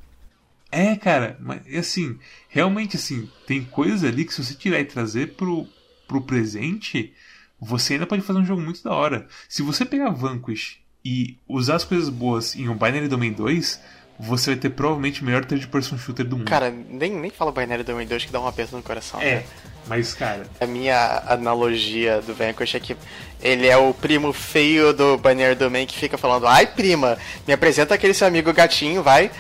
É, 0.73 0.97
cara, 0.97 1.37
mas 1.41 1.61
assim, 1.77 2.19
realmente 2.49 2.97
assim, 2.97 3.29
tem 3.47 3.63
coisas 3.63 4.03
ali 4.03 4.25
que 4.25 4.35
se 4.35 4.45
você 4.45 4.55
tirar 4.55 4.81
e 4.81 4.85
trazer 4.85 5.35
pro, 5.35 5.67
pro 6.07 6.21
presente, 6.21 7.13
você 7.61 7.95
ainda 7.95 8.07
pode 8.07 8.23
fazer 8.23 8.39
um 8.39 8.45
jogo 8.45 8.61
muito 8.63 8.83
da 8.83 8.93
hora. 8.93 9.27
Se 9.49 9.63
você 9.63 9.85
pegar 9.85 10.11
Vanquish 10.11 10.79
e 11.05 11.39
usar 11.49 11.77
as 11.77 11.85
coisas 11.85 12.09
boas 12.09 12.55
em 12.57 12.69
um 12.69 12.75
Binary 12.75 13.09
Domain 13.09 13.33
2, 13.33 13.81
você 14.19 14.51
vai 14.53 14.59
ter 14.61 14.71
provavelmente 14.71 15.23
o 15.23 15.25
melhor 15.25 15.45
third 15.45 15.67
person 15.69 15.97
shooter 15.99 16.27
do 16.27 16.37
mundo. 16.39 16.49
Cara, 16.49 16.71
nem, 16.71 17.13
nem 17.15 17.31
fala 17.31 17.53
Binary 17.53 17.83
Domain 17.83 18.07
2 18.07 18.25
que 18.27 18.33
dá 18.33 18.41
um 18.41 18.47
aperto 18.47 18.75
no 18.77 18.83
coração. 18.83 19.21
é, 19.21 19.37
né? 19.37 19.45
mas 19.87 20.15
cara, 20.15 20.47
A 20.61 20.67
minha 20.67 21.23
analogia 21.29 22.21
do 22.23 22.35
Vanquish 22.35 22.75
é 22.75 22.81
que 22.81 22.97
ele 23.43 23.67
é 23.67 23.77
o 23.77 23.93
primo 23.95 24.33
feio 24.33 24.93
do 24.93 25.17
Binary 25.19 25.55
Domain 25.55 25.87
que 25.87 25.97
fica 25.97 26.17
falando 26.19 26.47
Ai, 26.47 26.67
prima, 26.67 27.17
me 27.47 27.53
apresenta 27.53 27.95
aquele 27.95 28.13
seu 28.15 28.27
amigo 28.27 28.53
gatinho, 28.53 29.03
vai. 29.03 29.31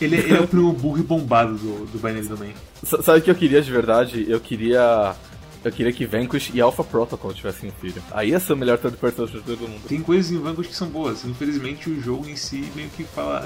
ele, 0.00 0.16
ele 0.16 0.36
é 0.36 0.40
o 0.40 0.46
primo 0.46 0.72
burro 0.72 0.98
e 0.98 1.02
bombado 1.02 1.54
do, 1.56 1.86
do 1.86 1.98
Binary 1.98 2.28
Domain. 2.28 2.54
S- 2.82 3.02
Sabe 3.02 3.18
o 3.18 3.22
que 3.22 3.30
eu 3.30 3.34
queria 3.34 3.62
de 3.62 3.70
verdade? 3.72 4.26
Eu 4.28 4.38
queria. 4.38 5.16
Eu 5.64 5.72
queria 5.72 5.92
que 5.92 6.04
Vanquish 6.04 6.50
e 6.52 6.60
Alpha 6.60 6.84
Protocol 6.84 7.32
tivessem 7.32 7.70
um 7.70 7.72
filho. 7.80 8.02
Aí 8.12 8.30
ia 8.30 8.38
ser 8.38 8.52
o 8.52 8.56
melhor 8.56 8.76
third 8.78 8.96
person 8.98 9.26
shooter 9.26 9.56
do 9.56 9.66
mundo. 9.68 9.82
Tem 9.88 10.00
coisas 10.00 10.30
em 10.30 10.38
Vanquish 10.38 10.68
que 10.68 10.76
são 10.76 10.88
boas, 10.88 11.24
infelizmente 11.24 11.88
o 11.88 12.00
jogo 12.02 12.28
em 12.28 12.36
si 12.36 12.70
meio 12.76 12.88
que 12.90 13.02
fala. 13.04 13.44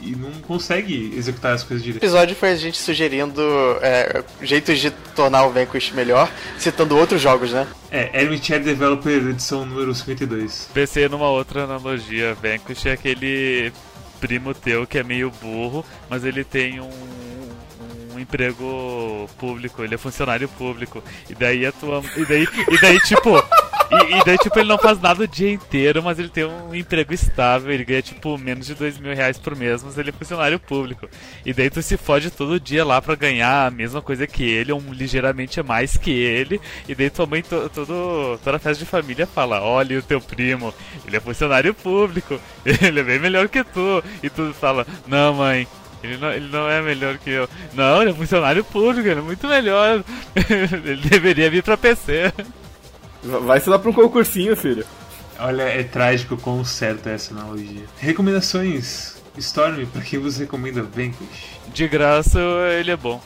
E 0.00 0.14
não 0.14 0.30
consegue 0.42 1.12
executar 1.16 1.54
as 1.54 1.64
coisas 1.64 1.82
O 1.82 1.84
direito. 1.84 2.04
episódio 2.04 2.36
foi 2.36 2.50
a 2.50 2.54
gente 2.56 2.78
sugerindo 2.78 3.42
é, 3.82 4.22
jeitos 4.42 4.78
de 4.78 4.90
tornar 5.14 5.44
o 5.46 5.50
Vanquish 5.50 5.90
melhor, 5.90 6.30
citando 6.56 6.96
outros 6.96 7.20
jogos, 7.20 7.52
né? 7.52 7.66
É, 7.90 8.20
Armchair 8.20 8.62
Developer 8.62 9.28
edição 9.28 9.66
número 9.66 9.92
52. 9.92 10.70
Pensei 10.72 11.08
numa 11.08 11.28
outra 11.28 11.64
analogia. 11.64 12.34
Vanquish 12.34 12.86
é 12.86 12.92
aquele 12.92 13.72
primo 14.20 14.54
teu 14.54 14.86
que 14.86 14.98
é 14.98 15.02
meio 15.02 15.32
burro, 15.42 15.84
mas 16.08 16.24
ele 16.24 16.44
tem 16.44 16.80
um, 16.80 16.88
um 18.18 18.22
emprego 18.22 19.28
público, 19.38 19.82
ele 19.82 19.94
é 19.94 19.98
funcionário 19.98 20.48
público. 20.48 21.02
E 21.30 21.34
daí 21.34 21.64
a 21.64 21.72
tua. 21.72 22.02
E 22.16 22.24
daí, 22.26 22.48
e 22.70 22.80
daí 22.80 23.00
tipo. 23.00 23.30
E, 23.90 24.18
e, 24.18 24.24
daí, 24.24 24.36
tipo, 24.36 24.58
ele 24.58 24.68
não 24.68 24.76
faz 24.76 25.00
nada 25.00 25.24
o 25.24 25.26
dia 25.26 25.50
inteiro, 25.50 26.02
mas 26.02 26.18
ele 26.18 26.28
tem 26.28 26.44
um 26.44 26.74
emprego 26.74 27.14
estável, 27.14 27.72
ele 27.72 27.86
ganha, 27.86 28.02
tipo, 28.02 28.36
menos 28.36 28.66
de 28.66 28.74
dois 28.74 28.98
mil 28.98 29.14
reais 29.14 29.38
por 29.38 29.56
mês, 29.56 29.82
mas 29.82 29.96
ele 29.96 30.10
é 30.10 30.12
funcionário 30.12 30.60
público. 30.60 31.08
E 31.44 31.54
daí 31.54 31.70
tu 31.70 31.80
se 31.80 31.96
fode 31.96 32.30
todo 32.30 32.60
dia 32.60 32.84
lá 32.84 33.00
pra 33.00 33.14
ganhar 33.14 33.66
a 33.66 33.70
mesma 33.70 34.02
coisa 34.02 34.26
que 34.26 34.42
ele, 34.44 34.72
ou 34.72 34.78
um, 34.78 34.92
ligeiramente 34.92 35.62
mais 35.62 35.96
que 35.96 36.10
ele, 36.10 36.60
e 36.86 36.94
daí 36.94 37.08
tua 37.08 37.24
mãe, 37.24 37.40
to, 37.40 37.70
todo, 37.70 38.38
toda 38.44 38.58
festa 38.58 38.84
de 38.84 38.90
família 38.90 39.26
fala, 39.26 39.62
olha 39.62 39.98
o 39.98 40.02
teu 40.02 40.20
primo, 40.20 40.74
ele 41.06 41.16
é 41.16 41.20
funcionário 41.20 41.72
público, 41.72 42.38
ele 42.66 43.00
é 43.00 43.02
bem 43.02 43.18
melhor 43.18 43.48
que 43.48 43.64
tu. 43.64 44.04
E 44.22 44.28
tu 44.28 44.52
fala, 44.52 44.86
não 45.06 45.32
mãe, 45.32 45.66
ele 46.02 46.16
não, 46.16 46.30
ele 46.30 46.48
não 46.48 46.68
é 46.68 46.80
melhor 46.80 47.18
que 47.18 47.30
eu. 47.30 47.48
Não, 47.74 48.02
ele 48.02 48.10
é 48.10 48.14
funcionário 48.14 48.64
público, 48.64 49.08
ele 49.08 49.20
é 49.20 49.22
muito 49.22 49.46
melhor. 49.46 50.02
ele 50.36 51.08
deveria 51.08 51.50
vir 51.50 51.62
pra 51.62 51.76
PC. 51.76 52.32
Vai 53.22 53.60
se 53.60 53.68
lá 53.68 53.78
pra 53.78 53.90
um 53.90 53.94
concursinho, 53.94 54.56
filho. 54.56 54.84
Olha, 55.38 55.62
é 55.62 55.82
trágico 55.82 56.36
quão 56.36 56.64
certa 56.64 57.10
é 57.10 57.14
essa 57.14 57.32
analogia. 57.32 57.84
Recomendações. 57.98 59.16
Storm, 59.36 59.86
pra 59.86 60.02
quem 60.02 60.18
você 60.18 60.40
recomenda 60.40 60.82
Vanquish? 60.82 61.58
De 61.72 61.86
graça, 61.86 62.40
ele 62.78 62.90
é 62.90 62.96
bom. 62.96 63.20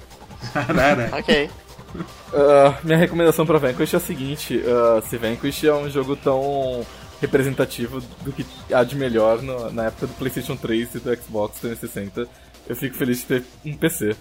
Arara. 0.54 1.10
ok. 1.12 1.50
Uh, 1.94 2.74
minha 2.84 2.96
recomendação 2.96 3.44
pra 3.44 3.58
Vanquish 3.58 3.92
é 3.92 3.96
a 3.96 4.00
seguinte: 4.00 4.56
uh, 4.58 5.06
se 5.06 5.18
Vanquish 5.18 5.64
é 5.64 5.74
um 5.74 5.90
jogo 5.90 6.16
tão 6.16 6.86
representativo 7.20 8.00
do 8.22 8.32
que 8.32 8.46
há 8.72 8.82
de 8.84 8.96
melhor 8.96 9.42
no, 9.42 9.70
na 9.72 9.86
época 9.86 10.06
do 10.06 10.14
PlayStation 10.14 10.56
3 10.56 10.94
e 10.94 10.98
do 11.00 11.16
Xbox 11.16 11.60
360, 11.60 12.26
eu 12.68 12.76
fico 12.76 12.96
feliz 12.96 13.18
de 13.18 13.24
ter 13.26 13.44
um 13.64 13.76
PC. 13.76 14.16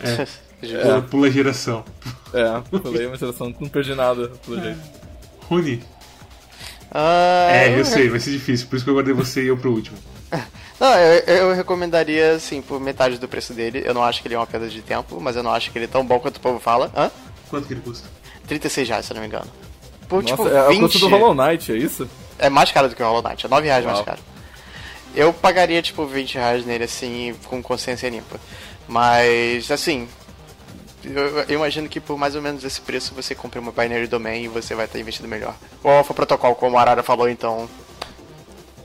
É. 0.00 0.26
Pula, 0.82 1.02
pula 1.02 1.30
geração. 1.30 1.84
É, 2.34 2.78
pulei 2.80 3.06
uma 3.06 3.16
geração, 3.16 3.54
não 3.60 3.68
perdi 3.68 3.94
nada, 3.94 4.28
pelo 4.44 4.60
jeito. 4.60 4.80
Rune. 5.48 5.84
Ah, 6.90 7.48
É, 7.52 7.74
eu 7.74 7.78
eu- 7.78 7.84
sei, 7.84 8.08
vai 8.08 8.18
ser 8.18 8.32
difícil, 8.32 8.66
por 8.66 8.74
isso 8.76 8.84
que 8.84 8.90
eu 8.90 8.94
guardei 8.94 9.14
você 9.14 9.44
e 9.44 9.46
eu 9.48 9.56
pro 9.56 9.70
último. 9.72 9.96
Não, 10.80 10.94
eu, 10.96 11.20
eu 11.48 11.54
recomendaria, 11.54 12.32
assim, 12.34 12.60
por 12.62 12.80
metade 12.80 13.18
do 13.18 13.26
preço 13.28 13.52
dele. 13.52 13.82
Eu 13.84 13.92
não 13.92 14.02
acho 14.04 14.22
que 14.22 14.28
ele 14.28 14.34
é 14.36 14.38
uma 14.38 14.46
perda 14.46 14.68
de 14.68 14.80
tempo, 14.80 15.20
mas 15.20 15.34
eu 15.34 15.42
não 15.42 15.50
acho 15.52 15.72
que 15.72 15.78
ele 15.78 15.86
é 15.86 15.88
tão 15.88 16.06
bom 16.06 16.20
quanto 16.20 16.36
o 16.36 16.40
povo 16.40 16.60
fala. 16.60 16.88
Hã? 16.96 17.10
Quanto 17.50 17.66
que 17.66 17.74
ele 17.74 17.80
custa? 17.80 18.06
36 18.46 18.88
reais, 18.88 19.04
se 19.06 19.10
eu 19.12 19.16
não 19.16 19.22
me 19.22 19.26
engano. 19.26 19.50
Por, 20.08 20.22
Nossa, 20.22 20.36
tipo, 20.36 20.48
é 20.48 20.66
o 20.66 20.70
20... 20.70 20.80
custo 20.80 20.98
do 21.00 21.08
Hollow 21.08 21.34
Knight, 21.34 21.70
é 21.70 21.76
isso? 21.76 22.08
É 22.38 22.48
mais 22.48 22.72
caro 22.72 22.88
do 22.88 22.96
que 22.96 23.02
o 23.02 23.06
Hollow 23.06 23.22
Knight, 23.22 23.44
é 23.44 23.48
9 23.48 23.66
reais 23.66 23.84
mais 23.84 23.98
Uau. 23.98 24.06
caro. 24.06 24.20
Eu 25.14 25.32
pagaria, 25.32 25.82
tipo, 25.82 26.06
20 26.06 26.34
reais 26.34 26.64
nele, 26.64 26.84
assim, 26.84 27.34
com 27.44 27.62
consciência 27.62 28.08
limpa. 28.08 28.38
Mas, 28.86 29.70
assim, 29.70 30.08
eu, 31.04 31.40
eu 31.40 31.50
imagino 31.50 31.88
que 31.88 32.00
por 32.00 32.16
mais 32.16 32.34
ou 32.34 32.42
menos 32.42 32.64
esse 32.64 32.80
preço 32.80 33.14
você 33.14 33.34
compra 33.34 33.60
uma 33.60 33.72
Binary 33.72 34.06
Domain 34.06 34.44
e 34.44 34.48
você 34.48 34.74
vai 34.74 34.86
estar 34.86 34.98
investindo 34.98 35.28
melhor. 35.28 35.54
O 35.82 35.88
Alpha 35.88 36.14
Protocol, 36.14 36.54
como 36.54 36.76
o 36.76 36.78
Arara 36.78 37.02
falou, 37.02 37.28
então... 37.28 37.68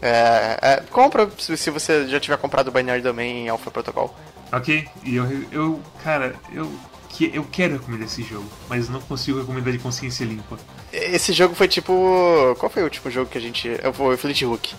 É, 0.02 0.60
é, 0.62 0.84
compra 0.92 1.30
se, 1.38 1.56
se 1.56 1.70
você 1.70 2.08
já 2.10 2.20
tiver 2.20 2.38
comprado 2.38 2.68
o 2.68 2.72
Binary 2.72 3.02
Domain 3.02 3.46
em 3.46 3.50
Alpha 3.50 3.72
Protocol. 3.72 4.14
Ok? 4.52 4.86
E 5.04 5.16
eu, 5.16 5.26
eu 5.52 5.80
cara, 6.04 6.36
eu, 6.54 6.70
que, 7.14 7.32
eu 7.34 7.44
quero 7.52 7.74
recomendar 7.74 8.08
esse 8.08 8.24
jogo, 8.24 8.46
mas 8.68 8.90
não 8.90 9.00
consigo 9.02 9.40
recomendar 9.40 9.72
de 9.72 9.80
consciência 9.80 10.26
limpa. 10.26 10.58
Esse 10.92 11.32
jogo 11.34 11.56
foi 11.56 11.68
tipo. 11.68 12.56
Qual 12.60 12.70
foi 12.70 12.82
o 12.82 12.86
último 12.86 13.10
jogo 13.12 13.30
que 13.30 13.38
a 13.38 13.42
gente. 13.42 13.68
Eu 13.82 13.92
o 13.92 14.18
Fleet 14.18 14.42
Hook. 14.44 14.74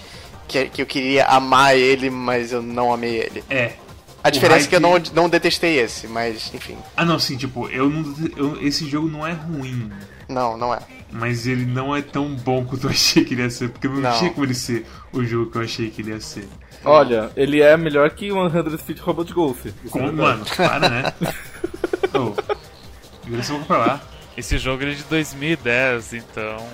Que, 0.46 0.66
que 0.68 0.82
eu 0.82 0.86
queria 0.86 1.24
amar 1.26 1.74
ele, 1.76 2.10
mas 2.10 2.52
eu 2.52 2.60
não 2.60 2.92
amei 2.92 3.16
ele. 3.16 3.42
É. 3.48 3.72
A 4.22 4.28
diferença 4.30 4.60
hype- 4.60 4.66
é 4.66 4.68
que 4.70 4.76
eu 4.76 4.80
não, 4.80 5.02
não 5.14 5.28
detestei 5.28 5.78
esse, 5.78 6.06
mas 6.06 6.52
enfim. 6.54 6.76
Ah, 6.96 7.04
não, 7.04 7.18
sim, 7.18 7.36
tipo, 7.36 7.68
eu 7.68 7.88
não. 7.88 8.14
eu- 8.36 8.58
esse 8.66 8.86
jogo 8.88 9.08
não 9.08 9.26
é 9.26 9.32
ruim, 9.32 9.90
Não, 10.28 10.56
não 10.56 10.72
é. 10.74 10.78
mas 11.12 11.46
ele 11.46 11.64
não 11.66 11.94
é 11.94 12.00
tão 12.02 12.28
bom 12.34 12.64
quanto 12.64 12.84
eu 12.86 12.90
achei 12.90 13.24
que 13.24 13.34
ele 13.34 13.42
ia 13.42 13.50
ser, 13.50 13.68
porque 13.70 13.86
não, 13.88 13.96
Não. 13.96 14.18
tinha 14.18 14.30
como 14.30 14.44
ele 14.46 14.54
ser 14.54 14.86
o 15.12 15.22
jogo 15.24 15.50
que 15.50 15.58
eu 15.58 15.62
achei 15.62 15.90
que 15.90 16.00
ele 16.02 16.10
ia 16.10 16.20
ser. 16.20 16.48
Olha, 16.84 17.30
ele 17.36 17.60
é 17.62 17.76
melhor 17.76 18.08
que 18.10 18.28
100 18.30 18.78
Feet 18.78 18.98
Robot 19.00 19.32
Golf. 19.32 19.66
É 19.66 19.70
Como, 19.90 20.06
verdade. 20.12 20.16
mano, 20.22 20.46
para, 20.56 20.88
né? 20.90 21.12
Agora 22.14 23.42
você 23.42 23.52
vai 23.52 23.64
pra 23.64 23.76
lá. 23.78 24.00
Esse 24.36 24.58
jogo 24.58 24.82
é 24.84 24.90
de 24.94 25.02
2010, 25.04 26.12
então. 26.14 26.66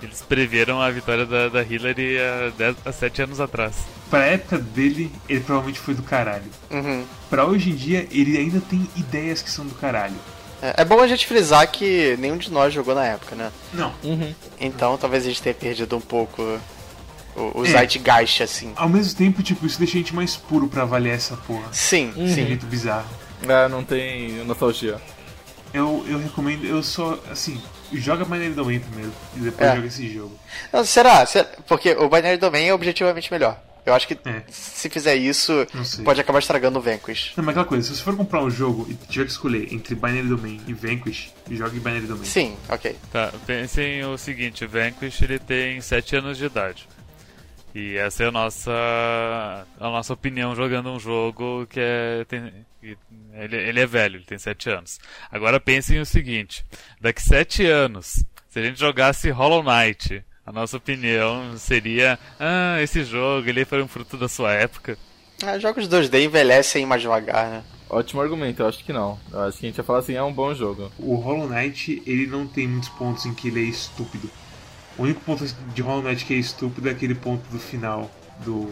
Eles 0.00 0.22
preveram 0.22 0.80
a 0.80 0.88
vitória 0.90 1.26
da, 1.26 1.48
da 1.48 1.60
Hillary 1.62 2.18
há, 2.20 2.50
10, 2.56 2.76
há 2.84 2.92
7 2.92 3.22
anos 3.22 3.40
atrás. 3.40 3.74
Pra 4.08 4.24
época 4.26 4.56
dele, 4.58 5.10
ele 5.28 5.40
provavelmente 5.40 5.80
foi 5.80 5.92
do 5.94 6.04
caralho. 6.04 6.44
Uhum. 6.70 7.04
Pra 7.28 7.44
hoje 7.44 7.70
em 7.70 7.74
dia, 7.74 8.06
ele 8.12 8.38
ainda 8.38 8.60
tem 8.60 8.88
ideias 8.96 9.42
que 9.42 9.50
são 9.50 9.66
do 9.66 9.74
caralho. 9.74 10.14
É, 10.62 10.82
é 10.82 10.84
bom 10.84 11.00
a 11.00 11.08
gente 11.08 11.26
frisar 11.26 11.68
que 11.70 12.16
nenhum 12.20 12.36
de 12.36 12.50
nós 12.52 12.72
jogou 12.72 12.94
na 12.94 13.04
época, 13.04 13.34
né? 13.34 13.50
Não, 13.72 13.92
Uhum. 14.04 14.32
Então 14.60 14.96
talvez 14.96 15.24
a 15.24 15.28
gente 15.28 15.42
tenha 15.42 15.54
perdido 15.54 15.96
um 15.96 16.00
pouco 16.00 16.42
o, 17.36 17.60
o 17.60 17.66
É. 17.66 17.70
Zeitgeist, 17.70 18.40
assim. 18.42 18.72
ao 18.76 18.88
mesmo 18.88 19.16
tempo, 19.18 19.42
tipo, 19.42 19.66
isso 19.66 19.78
deixa 19.80 19.94
a 19.94 19.98
gente 20.00 20.14
mais 20.14 20.36
puro 20.36 20.68
pra 20.68 20.82
avaliar 20.82 21.16
essa 21.16 21.36
porra. 21.36 21.66
Sim, 21.72 22.12
Esse 22.16 22.34
sim. 22.36 22.46
jeito 22.46 22.66
bizarro. 22.66 23.08
É, 23.46 23.68
não 23.68 23.84
tem 23.84 24.32
nostalgia. 24.44 24.96
Eu, 25.72 26.04
eu 26.08 26.18
recomendo, 26.18 26.64
eu 26.64 26.82
só, 26.82 27.18
assim, 27.30 27.60
joga 27.92 28.24
Binary 28.24 28.54
Domain 28.54 28.80
primeiro 28.80 29.12
e 29.36 29.40
depois 29.40 29.68
É. 29.70 29.74
joga 29.76 29.86
esse 29.86 30.08
jogo. 30.12 30.38
Não, 30.72 30.84
será? 30.84 31.24
será? 31.26 31.46
Porque 31.66 31.92
o 31.92 32.08
Binary 32.08 32.38
Domain 32.38 32.64
é 32.66 32.74
objetivamente 32.74 33.30
melhor. 33.30 33.60
Eu 33.84 33.94
acho 33.94 34.06
que 34.08 34.18
É. 34.28 34.42
se 34.50 34.88
fizer 34.90 35.14
isso, 35.16 35.66
pode 36.04 36.20
acabar 36.20 36.38
estragando 36.40 36.78
o 36.78 36.82
Vanquish. 36.82 37.32
Não, 37.36 37.44
mas 37.44 37.52
aquela 37.52 37.64
coisa, 37.64 37.86
se 37.88 37.96
você 37.96 38.02
for 38.02 38.14
comprar 38.16 38.42
um 38.42 38.50
jogo 38.50 38.86
e 38.88 38.94
tiver 38.94 39.24
que 39.24 39.30
escolher 39.30 39.72
entre 39.72 39.94
Binary 39.94 40.26
Domain 40.28 40.60
e 40.66 40.74
Vanquish, 40.74 41.32
jogue 41.50 41.78
Binary 41.80 42.06
Domain. 42.06 42.24
Sim, 42.26 42.56
ok. 42.68 42.96
Tá, 43.10 43.32
pensem 43.46 44.04
o 44.04 44.18
seguinte, 44.18 44.64
o 44.64 44.68
Vanquish 44.68 45.22
ele 45.22 45.38
tem 45.38 45.80
7 45.80 46.16
anos 46.16 46.36
de 46.36 46.44
idade. 46.46 46.86
E 47.74 47.96
essa 47.96 48.24
é 48.24 48.26
a 48.28 48.32
nossa 48.32 48.70
a 49.78 49.84
nossa 49.90 50.12
opinião 50.12 50.54
jogando 50.54 50.90
um 50.90 50.98
jogo 50.98 51.66
que 51.68 51.78
é 51.80 52.24
tem- 52.26 52.52
ele, 52.82 53.56
ele 53.56 53.80
é 53.80 53.86
velho, 53.86 54.16
ele 54.16 54.24
tem 54.24 54.38
7 54.38 54.70
anos. 54.70 54.98
Agora 55.30 55.60
pensem 55.60 56.00
o 56.00 56.06
seguinte, 56.06 56.64
daqui 57.00 57.22
7 57.22 57.66
anos, 57.66 58.24
se 58.48 58.58
a 58.58 58.62
gente 58.62 58.78
jogasse 58.80 59.30
Hollow 59.30 59.62
Knight, 59.62 60.24
a 60.46 60.52
nossa 60.52 60.76
opinião 60.76 61.56
seria, 61.58 62.18
ah, 62.40 62.80
esse 62.80 63.04
jogo, 63.04 63.48
ele 63.48 63.64
foi 63.64 63.82
um 63.82 63.88
fruto 63.88 64.16
da 64.16 64.28
sua 64.28 64.54
época. 64.54 64.96
Ah, 65.44 65.58
jogos 65.58 65.86
2D 65.88 66.24
envelhecem 66.24 66.86
mais 66.86 67.02
devagar, 67.02 67.48
né? 67.50 67.64
Ótimo 67.90 68.20
argumento, 68.20 68.62
eu 68.62 68.68
acho 68.68 68.84
que 68.84 68.92
não. 68.92 69.18
Eu 69.32 69.40
acho 69.42 69.58
que 69.58 69.66
a 69.66 69.68
gente 69.68 69.78
ia 69.78 69.84
falar 69.84 70.00
assim, 70.00 70.14
é 70.14 70.22
um 70.22 70.32
bom 70.32 70.54
jogo. 70.54 70.90
O 70.98 71.14
Hollow 71.16 71.48
Knight, 71.48 72.02
ele 72.06 72.26
não 72.26 72.46
tem 72.46 72.66
muitos 72.66 72.88
pontos 72.90 73.24
em 73.26 73.34
que 73.34 73.48
ele 73.48 73.60
é 73.60 73.68
estúpido. 73.68 74.30
O 74.98 75.04
único 75.04 75.20
ponto 75.20 75.46
de 75.46 75.82
Hollow 75.82 76.02
Knight 76.02 76.24
que 76.24 76.34
é 76.34 76.36
estúpido 76.36 76.88
é 76.88 76.92
aquele 76.92 77.14
ponto 77.14 77.48
do 77.50 77.58
final 77.58 78.10
do, 78.44 78.68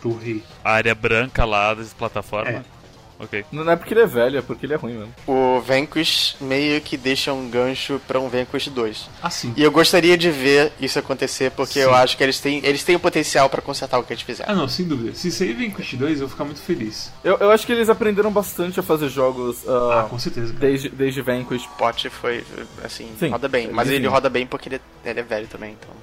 do 0.00 0.16
rei. 0.16 0.44
A 0.64 0.72
área 0.72 0.94
branca 0.94 1.44
lá 1.44 1.74
das 1.74 1.92
plataformas. 1.92 2.54
É. 2.54 2.79
Ok. 3.20 3.44
Não 3.52 3.70
é 3.70 3.76
porque 3.76 3.92
ele 3.92 4.00
é 4.00 4.06
velho, 4.06 4.38
é 4.38 4.42
porque 4.42 4.64
ele 4.64 4.72
é 4.72 4.76
ruim 4.76 4.94
mesmo. 4.94 5.14
O 5.26 5.60
Vanquish 5.60 6.36
meio 6.40 6.80
que 6.80 6.96
deixa 6.96 7.32
um 7.34 7.50
gancho 7.50 8.00
pra 8.08 8.18
um 8.18 8.28
Vanquish 8.30 8.68
2. 8.68 9.10
Assim. 9.22 9.52
E 9.56 9.62
eu 9.62 9.70
gostaria 9.70 10.16
de 10.16 10.30
ver 10.30 10.72
isso 10.80 10.98
acontecer, 10.98 11.50
porque 11.50 11.74
Sim. 11.74 11.80
eu 11.80 11.94
acho 11.94 12.16
que 12.16 12.22
eles 12.22 12.40
têm, 12.40 12.60
eles 12.64 12.82
têm 12.82 12.96
o 12.96 13.00
potencial 13.00 13.50
pra 13.50 13.60
consertar 13.60 13.98
o 13.98 14.02
que 14.04 14.12
eles 14.14 14.22
Ah 14.22 14.26
fizeram. 14.26 14.54
não, 14.56 14.66
sem 14.68 14.86
dúvida. 14.86 15.14
Se 15.14 15.30
sair 15.30 15.52
Vanquish 15.52 15.94
2, 15.94 16.12
eu 16.12 16.18
vou 16.20 16.28
ficar 16.28 16.44
muito 16.44 16.60
feliz. 16.62 17.12
Eu, 17.22 17.36
eu 17.38 17.50
acho 17.50 17.66
que 17.66 17.72
eles 17.72 17.90
aprenderam 17.90 18.30
bastante 18.32 18.80
a 18.80 18.82
fazer 18.82 19.10
jogos 19.10 19.68
Ah, 19.68 20.00
ah, 20.00 20.08
com 20.08 20.18
certeza. 20.18 20.54
cara. 20.54 20.60
desde, 20.66 20.88
desde 20.88 21.20
Vanquish. 21.20 21.66
O 21.66 21.76
Pot 21.76 22.08
foi, 22.08 22.42
assim, 22.82 23.10
Sim, 23.18 23.28
roda 23.28 23.48
bem. 23.48 23.68
Mas 23.70 23.88
ele 23.88 23.96
ele 23.96 24.06
sim. 24.06 24.10
roda 24.10 24.30
bem 24.30 24.46
porque 24.46 24.68
ele, 24.70 24.80
ele 25.04 25.20
é 25.20 25.22
velho 25.22 25.46
também, 25.46 25.72
então. 25.78 25.94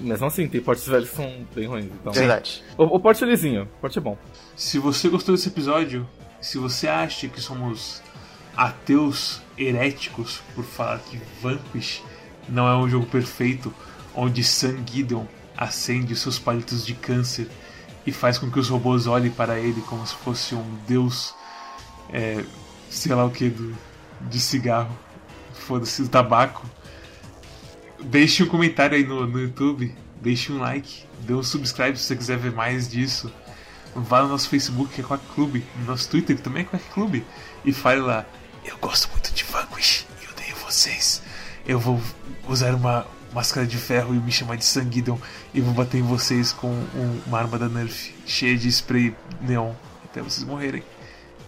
Mesmo 0.00 0.26
assim, 0.26 0.46
tem 0.48 0.60
portes 0.60 0.86
velhos 0.86 1.08
que 1.10 1.16
são 1.16 1.30
bem 1.54 1.66
ruins. 1.66 1.86
Então. 1.86 2.12
Verdade. 2.12 2.62
O, 2.76 2.84
o 2.84 3.00
porte 3.00 3.24
é 3.24 3.26
lisinho, 3.26 3.62
o 3.64 3.80
porte 3.80 3.98
é 3.98 4.00
bom. 4.00 4.16
Se 4.54 4.78
você 4.78 5.08
gostou 5.08 5.34
desse 5.34 5.48
episódio, 5.48 6.06
se 6.40 6.58
você 6.58 6.88
acha 6.88 7.28
que 7.28 7.40
somos 7.40 8.02
ateus 8.56 9.40
heréticos 9.58 10.40
por 10.54 10.64
falar 10.64 10.98
que 11.00 11.20
Vanquish 11.40 12.02
não 12.48 12.66
é 12.68 12.76
um 12.76 12.88
jogo 12.88 13.06
perfeito, 13.06 13.74
onde 14.14 14.42
Sam 14.42 14.84
Gideon 14.86 15.26
acende 15.56 16.14
seus 16.14 16.38
palitos 16.38 16.84
de 16.84 16.94
câncer 16.94 17.48
e 18.06 18.12
faz 18.12 18.38
com 18.38 18.50
que 18.50 18.58
os 18.58 18.68
robôs 18.68 19.06
olhem 19.06 19.30
para 19.30 19.58
ele 19.58 19.80
como 19.82 20.06
se 20.06 20.14
fosse 20.14 20.54
um 20.54 20.78
deus, 20.86 21.34
é, 22.12 22.44
sei 22.88 23.14
lá 23.14 23.24
o 23.24 23.30
que, 23.30 23.48
do, 23.48 23.76
de 24.22 24.40
cigarro, 24.40 24.96
foda-se, 25.52 26.02
do 26.02 26.08
tabaco, 26.08 26.64
deixe 28.00 28.42
um 28.42 28.46
comentário 28.46 28.96
aí 28.96 29.04
no, 29.04 29.26
no 29.26 29.40
YouTube, 29.40 29.92
deixe 30.20 30.52
um 30.52 30.58
like, 30.58 31.04
dê 31.20 31.34
um 31.34 31.42
subscribe 31.42 31.98
se 31.98 32.04
você 32.04 32.16
quiser 32.16 32.38
ver 32.38 32.52
mais 32.52 32.88
disso. 32.88 33.32
Vá 34.02 34.22
no 34.22 34.28
nosso 34.28 34.48
Facebook, 34.48 34.94
que 34.94 35.00
é 35.00 35.04
Quack 35.04 35.24
Clube, 35.34 35.64
no 35.76 35.84
nosso 35.86 36.08
Twitter, 36.10 36.36
que 36.36 36.42
também 36.42 36.62
é 36.62 36.64
Quack 36.66 36.84
Clube, 36.90 37.24
e 37.64 37.72
fale 37.72 38.00
lá: 38.00 38.24
Eu 38.64 38.76
gosto 38.78 39.08
muito 39.10 39.32
de 39.32 39.42
Vanquish 39.44 40.06
e 40.22 40.30
odeio 40.32 40.56
vocês. 40.56 41.22
Eu 41.66 41.78
vou 41.80 42.00
usar 42.48 42.74
uma 42.74 43.06
máscara 43.32 43.66
de 43.66 43.76
ferro 43.76 44.14
e 44.14 44.18
me 44.18 44.30
chamar 44.32 44.56
de 44.56 44.64
Sanguidon 44.64 45.18
e 45.52 45.60
vou 45.60 45.74
bater 45.74 45.98
em 45.98 46.02
vocês 46.02 46.52
com 46.52 46.68
um- 46.68 47.20
uma 47.26 47.38
arma 47.38 47.58
da 47.58 47.68
Nerf 47.68 48.14
cheia 48.26 48.56
de 48.56 48.68
spray 48.70 49.14
neon 49.40 49.72
até 50.04 50.22
vocês 50.22 50.44
morrerem. 50.44 50.82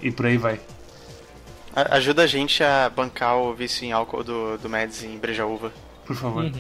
E 0.03 0.11
por 0.11 0.27
aí 0.27 0.37
vai. 0.37 0.61
Ajuda 1.75 2.23
a 2.23 2.27
gente 2.27 2.63
a 2.65 2.91
bancar 2.91 3.37
o 3.37 3.55
vício 3.55 3.85
em 3.85 3.93
álcool 3.93 4.25
do, 4.25 4.59
do 4.59 4.69
Mads 4.69 5.03
em 5.05 5.17
Brejaúva. 5.17 5.73
Por 6.05 6.17
favor. 6.17 6.45
O 6.45 6.53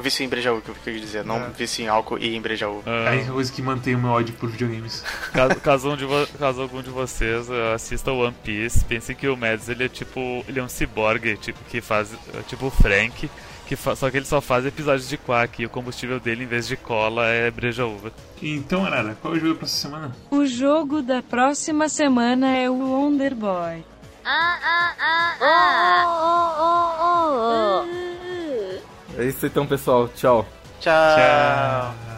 vício 0.00 0.24
em 0.24 0.28
Brejaúva, 0.28 0.62
que 0.62 0.68
eu 0.70 0.74
queria 0.82 1.00
dizer, 1.00 1.24
não 1.24 1.36
É. 1.36 1.48
vício 1.50 1.84
em 1.84 1.88
álcool 1.88 2.18
e 2.18 2.34
em 2.34 2.40
Brejaúva. 2.40 2.88
É 2.90 3.06
a 3.08 3.10
Ah, 3.10 3.14
única 3.14 3.32
coisa 3.32 3.52
que 3.52 3.62
mantém 3.62 3.94
o 3.94 3.98
meu 3.98 4.10
ódio 4.10 4.34
por 4.34 4.48
videogames. 4.50 5.04
caso, 5.32 5.54
caso, 5.56 5.90
um 5.90 5.96
de 5.96 6.06
caso 6.38 6.62
algum 6.62 6.82
de 6.82 6.90
vocês 6.90 7.48
uh, 7.48 7.74
assista 7.74 8.10
One 8.12 8.34
Piece, 8.42 8.84
pensem 8.84 9.14
que 9.14 9.28
o 9.28 9.36
Mads 9.36 9.68
ele 9.68 9.84
é 9.84 9.88
tipo. 9.88 10.44
ele 10.48 10.60
é 10.60 10.62
um 10.62 10.68
ciborgue, 10.68 11.36
tipo, 11.36 11.58
que 11.68 11.80
faz. 11.80 12.12
é 12.34 12.42
tipo 12.46 12.66
o 12.66 12.70
Frank, 12.70 13.28
que 13.66 13.76
só 13.76 14.10
que 14.10 14.16
ele 14.16 14.26
só 14.26 14.40
faz 14.40 14.66
episódios 14.66 15.08
de 15.08 15.16
Quack 15.16 15.62
e 15.62 15.66
o 15.66 15.70
combustível 15.70 16.18
dele 16.20 16.44
em 16.44 16.46
vez 16.46 16.66
de 16.66 16.76
cola 16.76 17.26
é 17.28 17.50
breja 17.50 17.86
uva. 17.86 18.12
Então, 18.42 18.84
Arara, 18.84 19.16
qual 19.22 19.34
é 19.34 19.36
o 19.36 19.40
jogo 19.40 19.54
pra 19.56 19.64
essa 19.66 19.76
semana? 19.76 20.16
O 20.30 20.44
jogo 20.44 21.00
da 21.02 21.22
próxima 21.22 21.88
semana 21.88 22.54
é 22.56 22.68
o 22.68 22.74
Wonder 22.74 23.34
Boy. 23.34 23.84
É 29.18 29.24
isso 29.24 29.46
então, 29.46 29.66
pessoal. 29.66 30.08
Tchau. 30.08 30.46
Tchau. 30.80 30.92
Tchau. 31.16 32.11